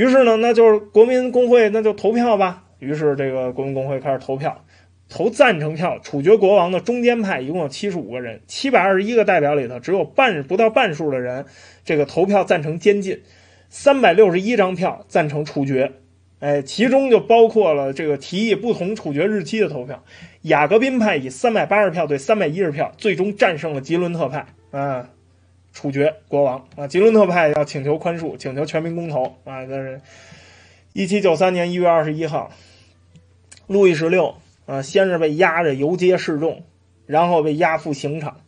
[0.00, 2.64] 于是呢，那就是国民工会那就投票吧。
[2.78, 4.64] 于是这个国民工会开始投票，
[5.10, 11.44] 投赞成票处决国王的中间派一共有七十五个人，七百二十一个代表里头只有半不到半数的人
[11.84, 13.20] 这个投票赞成监禁，
[13.68, 15.92] 三百六十一张票赞成处决。
[16.38, 20.02] 哎，其中就包括了这个提议不同处决日期的投票。
[20.40, 25.10] 雅各宾派以三百八十票对三百一十票，最终战胜了吉伦特派，啊，
[25.72, 26.86] 处决国王啊。
[26.86, 29.66] 吉伦特派要请求宽恕，请求全民公投啊。
[29.66, 30.00] 但是，
[30.92, 32.50] 一七九三年一月二十一号，
[33.66, 34.34] 路易十六
[34.66, 36.62] 啊，先是被押着游街示众，
[37.06, 38.40] 然后被押赴刑场。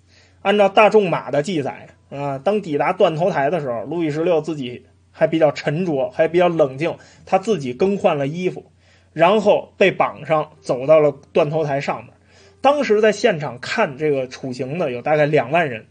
[0.43, 4.87] 按照大仲马的记载啊，当抵达断头台的时候，路易十六自己。
[5.15, 6.97] 还比较沉着，还比较冷静。
[7.27, 8.73] 他自己更换了衣服，
[9.13, 12.15] 然后被绑上，走到了断头台上面。
[12.63, 15.85] 当时在现场看这个处刑的有大概两万人，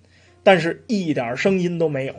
[0.44, 2.16] 但是一点声音都没有。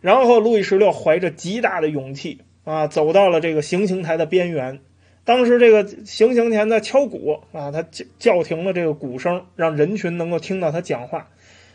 [0.00, 4.80] 然后路易十六怀着极大的勇气啊，走到了这个行刑台的边缘。
[5.24, 11.28] 当时这个行刑前在敲鼓啊，他叫叫停了这个鼓声，让人群能够听到他讲话。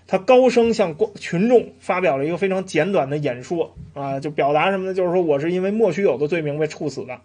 [0.07, 4.93] 他高声向群众发表了一个非常简短的演说啊，就表达什么呢？
[4.93, 7.21] 就是说我是因为莫须有的罪名被处死的。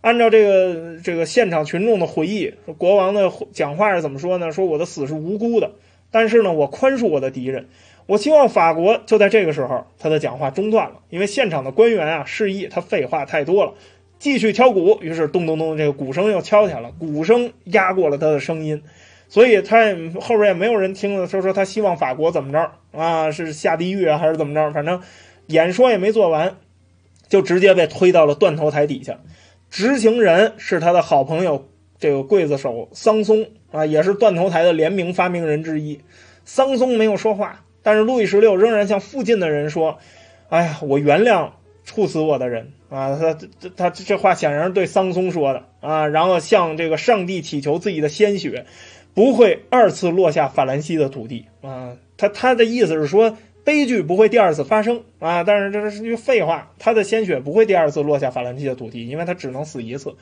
[0.00, 4.52] 按照这个这个现场群众的回忆，国王的讲话是怎么说呢？
[4.52, 5.72] 说我的死是无辜的，
[6.10, 7.66] 但是呢，我宽恕我的敌人。
[8.08, 13.74] 我希望法国就在这个时候，他的讲话中断了，因为现场的官员啊示意他废话太多了，
[14.18, 14.98] 继续敲鼓。
[15.02, 18.82] 于是咚咚咚，这个鼓声又敲起来了，鼓声压过了他的声音。
[19.28, 23.30] 所以他也后边也没有人听了，说说他希望法国怎么着啊？
[23.30, 24.72] 是下地狱啊，还是怎么着？
[24.72, 25.02] 反正
[25.48, 26.56] 演说也没做完，
[27.28, 29.18] 就直接被推到了断头台底下。
[29.68, 36.00] 执行人是他的好朋友，这个刽子手桑松啊，也是断头台的联名发明人之一。
[36.46, 39.98] 桑松没有说话，但是路易十六仍然向附近的人说
[40.48, 41.50] ：“哎呀，我原谅
[41.84, 48.66] 处死我的人啊！”他他他这话显然是对桑松说的啊，然后向这个上帝祈求自己的鲜血。
[49.14, 51.96] 不会二次落下法兰西的土地啊！
[52.16, 55.42] 他他的意思是说，悲剧不会第二次发生啊！
[55.42, 60.14] 但是这是句废话，他的鲜血不会第二次落下法兰西的土地，因为他只能死一次。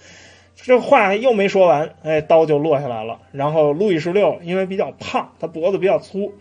[0.55, 3.19] 这话又没说完，哎，刀就落下来了。
[3.33, 6.33] 然后路易十六因为比较胖，他脖子比较粗，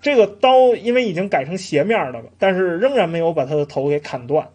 [0.00, 4.48] 这个刀因为已经改成斜面的了，但是仍然没有把他的头给砍断，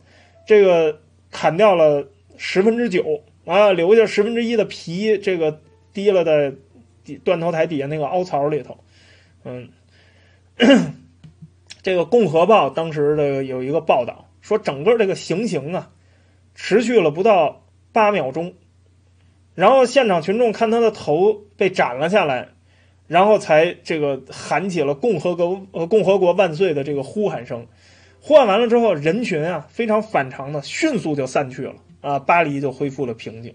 [0.45, 0.99] 这个
[1.31, 5.61] 砍掉了十分之九啊，留下十分之一的皮，这个
[5.93, 6.53] 滴了的。
[7.23, 8.77] 断头台底下那个凹槽里头，
[9.43, 9.69] 嗯，
[11.81, 15.89] 这个《共和报》当时的有一个报道说，整个这个行刑啊，
[16.53, 18.53] 持续了不到八秒钟，
[19.55, 22.49] 然后现场群众看他的头被斩了下来，
[23.11, 27.67] 然后才这个喊起了“共和国呃共和国万岁”的这个呼喊声。
[28.21, 33.53] 呼喊完了之后，人群啊非常反常的迅速就散去了啊，巴黎就恢复了平静。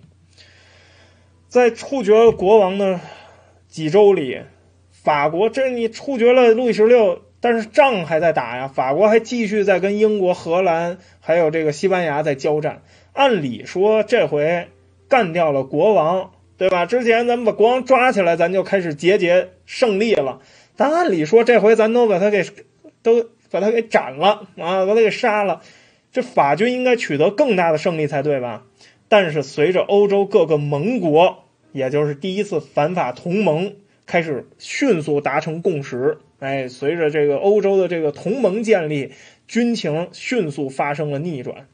[1.49, 3.01] 在处决国王的。
[3.69, 4.41] 几周里，
[4.91, 8.69] 法国这你处决了路易十六，但是仗还在打呀。
[8.69, 12.83] 法国还继续在跟英国、荷兰还有这个西班牙在交战。
[13.13, 14.69] 按理说这回
[15.09, 16.87] 干掉了国王，对吧？
[16.87, 20.41] 之前咱们把国王抓起来，咱就开始节节胜利了。
[20.77, 22.45] 但按理说这回咱都把他给
[23.03, 25.63] 都把他给斩了啊，把他给杀了，
[26.13, 28.65] 这法军应该取得更大的胜利才对吧？
[29.09, 31.43] 但是随着欧洲各个盟国。
[31.73, 33.75] 也就是第一次反法同盟
[34.07, 39.13] 开始迅速达成共识，哎，随着这个欧洲的这个同盟建立，
[39.47, 41.69] 军情迅速发生了逆转。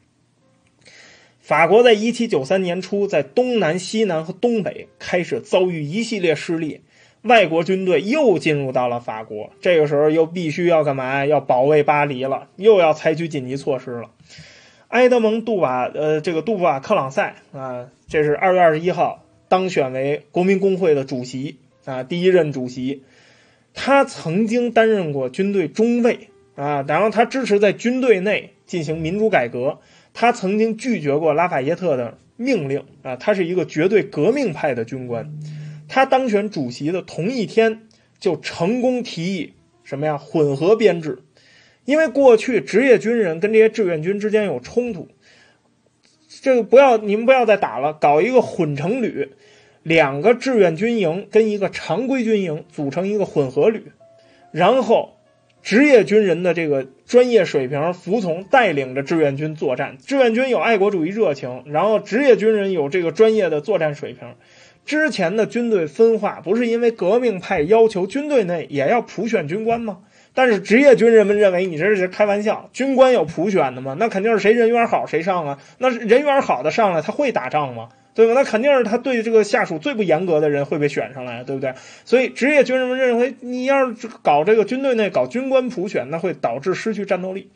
[1.53, 6.81] 法国在一七九三年初，在东南、西南和东北开始遭遇一系列失利，
[7.20, 11.27] 外国军队又进入到了法国，这个时候又必须要干嘛？
[11.27, 14.12] 要保卫巴黎了，又要采取紧急措施了。
[14.89, 19.23] 埃德蒙·杜瓦，呃，这个杜瓦克朗塞啊，这是二月二十一号。
[19.51, 23.03] 当选为国民工会的主席啊，第一任主席。
[23.74, 29.81] 他曾经担任过军队中尉啊，然后他支持在军队内进行民主改革。
[30.14, 35.32] 他曾经拒绝过拉法耶特的命令啊，他是一个绝对革命派的军官。
[35.89, 37.82] 他当选主席的同一天，
[38.18, 40.18] 就成功提议什么呀？
[40.18, 41.18] 混合编制。
[41.84, 45.09] 因为过去职业军人跟这些志愿军之间有冲突，
[46.28, 49.30] 这个不要你们不要再打了，搞一个混成旅，
[49.82, 53.90] 两个志愿军营跟一个常规军营组成一个混合旅，
[54.52, 55.16] 然后
[55.62, 64.34] 职业军人的这个专业水平服从带领着志愿军作战，志愿军有爱国主义热情，然后职业军人有这个专业的作战水平。
[64.84, 69.98] 之前的军队分化不是因为革命派要求军队内也要普选军官吗？
[70.34, 73.94] 但是职业军人们认为你这是开玩笑，军官有普选的吗？
[73.97, 75.59] 那肯定是谁人缘好谁上啊。
[75.78, 77.90] 那人缘好的上来，他会打仗吗？
[78.14, 78.34] 对吧？
[78.34, 81.74] 那肯定是他对这个下属最不严格的人会被选上来，对不对？
[82.05, 87.51] 所以职业军人们认为，你要是搞这个军队内搞军官普选，那会导致失去战斗力。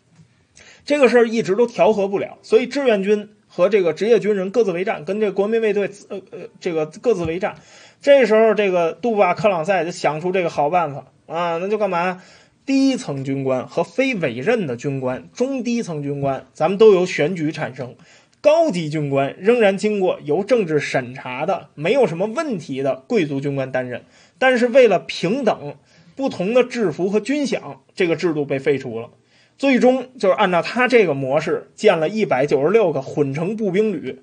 [0.84, 7.56] 这个事儿一直都调和不了，所以志愿军和这个职业军人各自为战，跟这国民卫队呃呃这个各自为战。
[8.00, 12.22] 这时候，这个杜巴克朗塞就想出这个好办法啊，那就干嘛？
[12.64, 17.94] 低层军官和非委任的军官、中低层军官，咱们都由选举产生；
[18.46, 24.02] 高级军官仍然经过由政治审查的、没有什么问题的贵族军官担任。
[24.38, 25.74] 但是为了平等，
[26.14, 29.10] 不同的制服和军饷，这个制度被废除了。
[29.58, 34.20] 最终就是按照他这个模式建了一百九十六个混成步兵旅，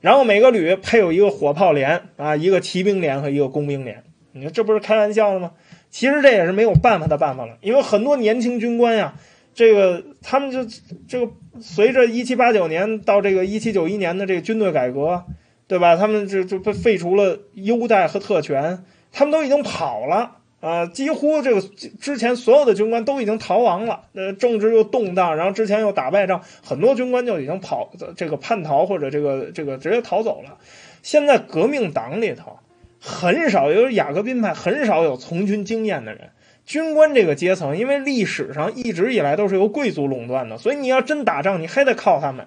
[0.00, 4.02] 然后每个旅配有一个火炮连啊，一个骑兵连和一个工兵连。
[4.32, 5.50] 你说这不是开玩笑的吗？
[5.90, 9.16] 其实这也是没有办法的办法了，因为很多年轻军官呀，
[9.60, 10.64] 这个他们就
[11.06, 11.30] 这个
[11.60, 15.22] 随着一七八九年到这个一七九一年的这个军队改革，
[15.68, 15.96] 对吧？
[15.96, 18.82] 他们这就被废除了优待和特权，
[19.12, 20.86] 他们都已经跑了啊！
[20.86, 21.60] 几乎这个
[22.00, 24.04] 之前所有的军官都已经逃亡了。
[24.14, 30.56] 呃，政治又动荡，然后之前又打败仗，很多军官就已经跑这个叛逃或者这个这个直接逃走了。
[31.02, 32.60] 现在革命党里头。
[33.02, 36.32] 很少有雅各宾派，很少有从军经验的人。
[36.70, 42.46] 军官这个阶层，因为历史上一直以来都是由贵族垄断的，所以你要真打仗，你还得靠他们。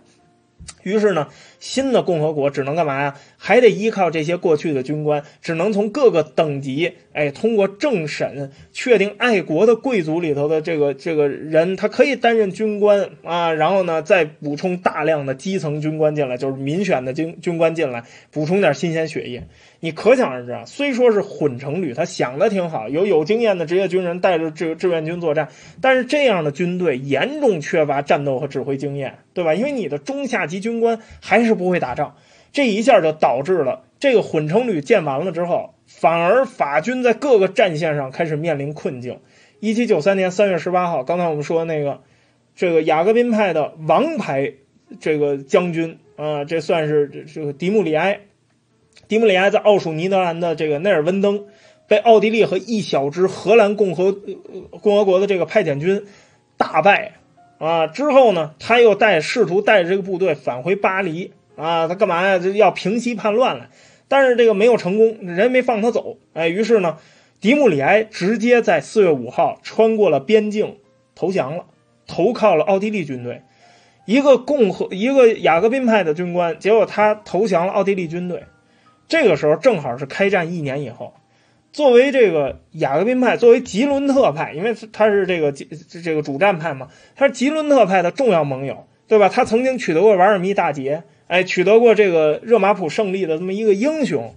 [0.84, 1.28] 于是呢，
[1.64, 3.16] 新的共和国只能干嘛呀？
[3.38, 13.54] 还得依靠这些过去的军官，只能从各个等级，哎，通过政审确定爱国的贵族里头的这个这个人，他可以担任军官啊。
[13.54, 19.48] 然后呢，再补充大量的基层军官进来，就是民选的军军官进来，补充点新鲜血液。
[19.80, 25.48] 你可想而知啊，虽说是混成旅，他想的挺好，有有经验的职业军人带着这个志愿军作战，
[25.80, 29.54] 但是这样的军队严重缺乏战斗和指挥经验，对吧？
[29.54, 32.16] 因为你的中下级军官还是不会打仗，
[32.52, 39.20] 这一下就导致了这个混成旅建完了之后，反而法军在各个战线上开始面临困境。
[39.60, 42.02] 一七九三年三月十八号，刚才我们说那个
[42.56, 44.54] 这个雅各宾派的王牌
[45.00, 48.22] 这个将军啊，这算是这这个迪穆里埃。
[49.08, 51.46] 迪穆里埃在奥属尼德兰的这个内尔温登，
[51.88, 54.12] 被奥地利和一小支荷兰共和
[54.82, 56.06] 共和国的这个派遣军
[56.58, 57.14] 大败
[57.58, 57.88] 啊！
[57.88, 61.32] 之后呢，他又带试图带着这个部队返回巴黎
[61.64, 62.38] 啊，他干嘛呀？
[62.56, 63.70] 要平息叛乱来，
[64.10, 66.18] 但是这个没有成功，人没放他走。
[66.34, 66.98] 哎，于是呢，
[67.40, 70.78] 迪穆里埃直接在四月五号穿过了边境
[71.16, 71.66] 投降了，
[72.06, 73.42] 投靠了奥地利军队。
[74.06, 78.44] 一个共和一个雅各宾派的军官，结果他投降了奥地利军队。
[79.08, 81.14] 这个时候正好是开战一年以后，
[81.72, 85.66] 作为这个雅各宾派，作为吉伦特派，因为他是这个这
[86.02, 89.30] 这个主战派嘛，他是吉伦特派的重要盟友，对吧？
[89.30, 94.36] 他曾经取得过瓦尔密大捷，哎，取得过这个热马普胜利的这么一个英雄，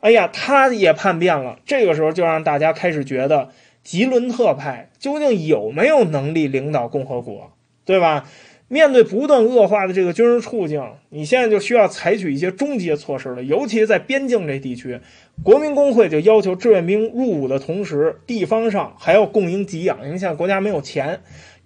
[0.00, 1.58] 哎呀，他也叛变了。
[1.66, 3.50] 这个时候就让大家开始觉得
[3.82, 7.52] 吉伦特派究竟有没有能力领导共和国，
[7.84, 8.28] 对吧？
[8.70, 13.42] 面对不断恶化的这个军事处境，你现在就需要采取一些终结措施了。
[13.42, 15.00] 尤其在边境这地区，
[15.42, 21.20] 国民工会就要求志愿兵入伍的同时，地方上还要供应给养，因为现在国家没有钱。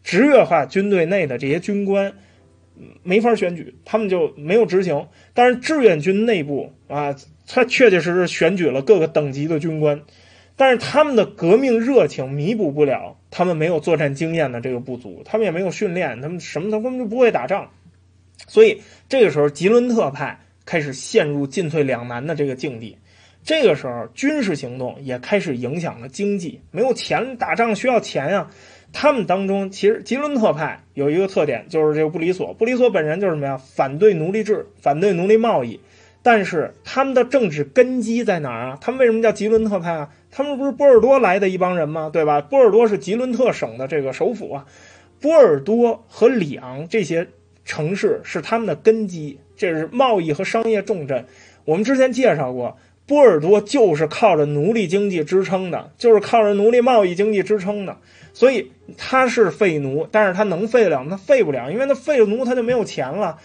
[0.04, 2.12] 职业化军队内的这些军官
[3.02, 5.06] 没法选举，他们就没有执行。
[5.34, 7.14] 但是志愿军内部啊，
[7.46, 10.02] 他确确实实选举了各个等级的军官。
[10.54, 17.70] 但是他们的革命热情弥补不了他们没有作战经验的这个不足，他们也没有训练，他们什么他根本就不会打仗，
[18.46, 22.98] 所以这个时候吉伦特派开始陷入进退两难的这个境地。
[23.42, 28.48] 这个时候军事行动也开始影响了经济，没有钱打仗需要钱呀。
[28.92, 33.56] 他们当中其实吉伦特派有一个特点，就是这个布里索，布里索本人就是什么呀？
[33.56, 35.80] 反对奴隶制，反对奴隶贸易。
[36.24, 38.78] 但是他们的政治根基在哪儿啊？
[38.80, 40.10] 他们为什么叫吉伦特派啊？
[40.30, 42.10] 他们不是波尔多来的一帮人吗？
[42.12, 42.40] 对吧？
[42.40, 44.66] 波尔多是吉伦特省的这个首府啊，
[45.20, 47.26] 波尔多和里昂这些
[47.64, 51.24] 城市是他们的根基，这是贸易和商业重镇。
[51.64, 57.98] 我们之前介绍过，波尔多就是靠着奴隶经济支撑的，就是靠着奴隶贸易经济支撑的，
[58.34, 61.10] 所以他是废奴，但是他能废得了吗？
[61.10, 63.38] 他废不了，因为他废了奴，他就没有钱了。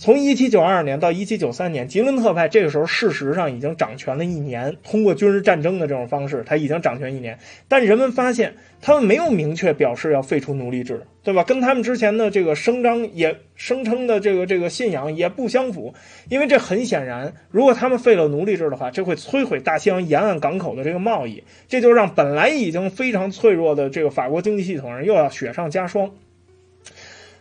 [0.00, 7.36] 从一七九二年到一七九三年，吉伦特派这个时候事实上已经掌权了一年，通过军事战争的这种方式，他已经掌权一年。
[7.66, 11.42] 但人们发现，他们没有明确表示要废除奴隶制，对吧？
[11.42, 15.92] 跟他们之前的这个声张也声称的这个这个信仰也不相符。
[16.28, 26.12] 因为这很显然，如果他们废了奴隶制的话，这会摧毁大西洋沿岸港口的这个贸易，这就让本来已经非常脆弱的这个法国经济系统又要雪上加霜。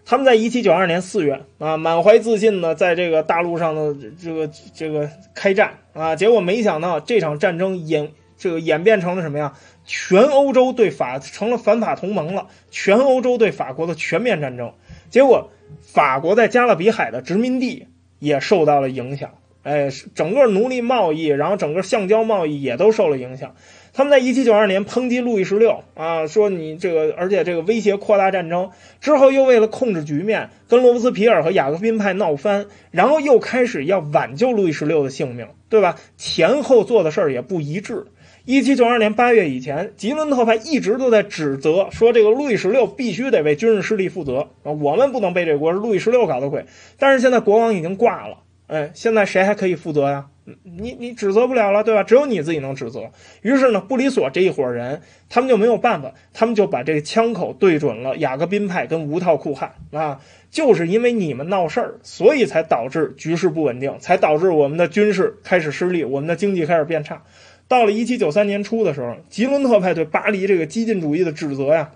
[0.09, 9.55] 他们在一七九二年四月啊，满怀自信的在这个大陆上的这个这个开战啊，结果没想到这场战争演这个演变成了什么呀？
[9.85, 14.71] 全欧洲对法成了反法同盟了，全欧洲对法国的全面战争。
[15.09, 15.49] 结果
[15.81, 17.87] 法国在加勒比海的殖民地
[18.19, 19.31] 也受到了影响，
[19.63, 23.55] 哎，整个奴隶贸易，然后整个橡胶贸易也都受了影响。
[23.97, 28.69] 他们在一七九二年抨击路易十六啊，说你这个，而且这个威胁扩大战争。
[29.01, 35.95] 之后又为了控制局面，跟罗伯斯皮尔和雅各宾派闹翻，然后又开始要挽救路易十六的性命，对吧？
[36.15, 38.05] 前后做的事儿也不一致。
[38.45, 46.65] 一七九二年八月以前，吉伦特派一直都在指责说，这个路易十六必须得为军事失利负责啊，我们不能背这锅，是路易十六搞的鬼。
[46.99, 48.37] 但是现在国王已经挂了，
[48.67, 50.27] 哎，现在谁还可以负责呀？
[50.63, 52.03] 你你指责不了了，对吧？
[52.03, 53.11] 只有你自己能指责。
[53.41, 67.23] 于是呢，布里索这一伙人，他们就没有办法，他们就把这个枪口对准了雅各宾派跟无套库汗啊，就是因为你们闹事儿，所以才导致局势不稳定，才导致我们的军事开始失利，我们的经济开始变差。
[67.67, 71.91] 到了一七九三年初的时候，吉伦特派对巴黎这个激进主义的指责呀。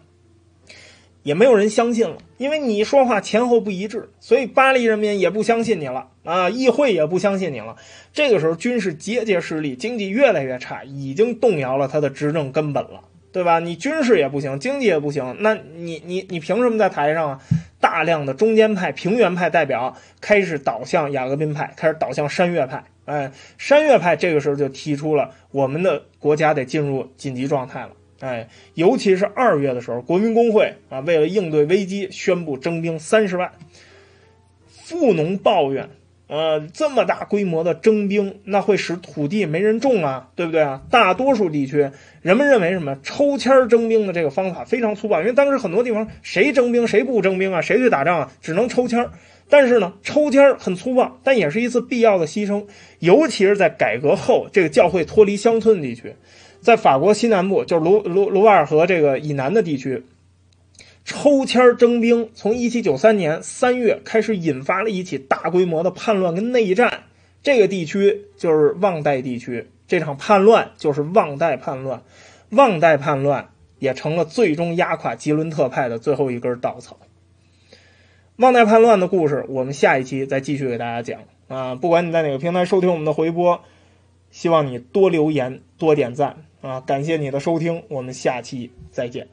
[1.23, 6.49] 也没有人相信了，因为你说话前后不一致，所以巴黎人民也不相信你了啊！
[6.49, 7.76] 议会也不相信你了。
[8.11, 13.60] 这个时候军事节节失利，经济越来越差，已经动摇了他的执政根本了，对吧？
[13.60, 17.39] 你军事也不行，经济也不行，那你你你凭什么在台上啊？
[17.80, 22.84] 大量的中间派、平原派代表开始倒向雅各宾派，开始倒向山岳派。
[23.06, 27.89] 哎，山岳派这个时候就提出了，我们的国家得进入紧急状态了。
[28.22, 33.52] 哎，尤其是二月的时候，国民工会啊，为了应对危机，宣布征兵三十万。
[34.68, 35.89] 富农抱怨，
[36.27, 40.81] 呃，这么大规模的征兵，那会使土地没人种啊，对不对啊？
[40.89, 41.89] 大多数地区，
[42.22, 42.98] 人们认为什么？
[43.02, 49.07] 抽签征兵的这个方法非常粗暴，因为当时很多地方谁征兵谁不征兵啊，谁去打仗啊，只能抽签
[49.49, 52.65] 但是呢，抽签很粗暴，但也是一次必要的牺牲，
[52.99, 56.15] 尤其是在改革后，这个教会脱离乡村地区。
[56.61, 60.05] 在法国西南部，就是卢卢卢瓦尔河这个以南的地区，
[61.03, 67.03] 抽签征兵，从一七九三年三月开始，引发了一起大规模的叛乱跟内战。
[67.43, 72.03] 这个地区就是旺代地区，这场叛乱就是旺代叛乱，
[72.51, 76.99] 旺代叛乱也成了最终压垮吉伦特派的最后一根稻草。
[78.35, 81.73] 旺代叛乱的故事，我们下一期再继续给大家讲啊！
[81.73, 83.61] 不管你在哪个平台收听我们的回播，
[84.29, 86.43] 希望你多留言、多点赞。
[86.61, 89.27] 啊，感谢你的收听，我们下期再见。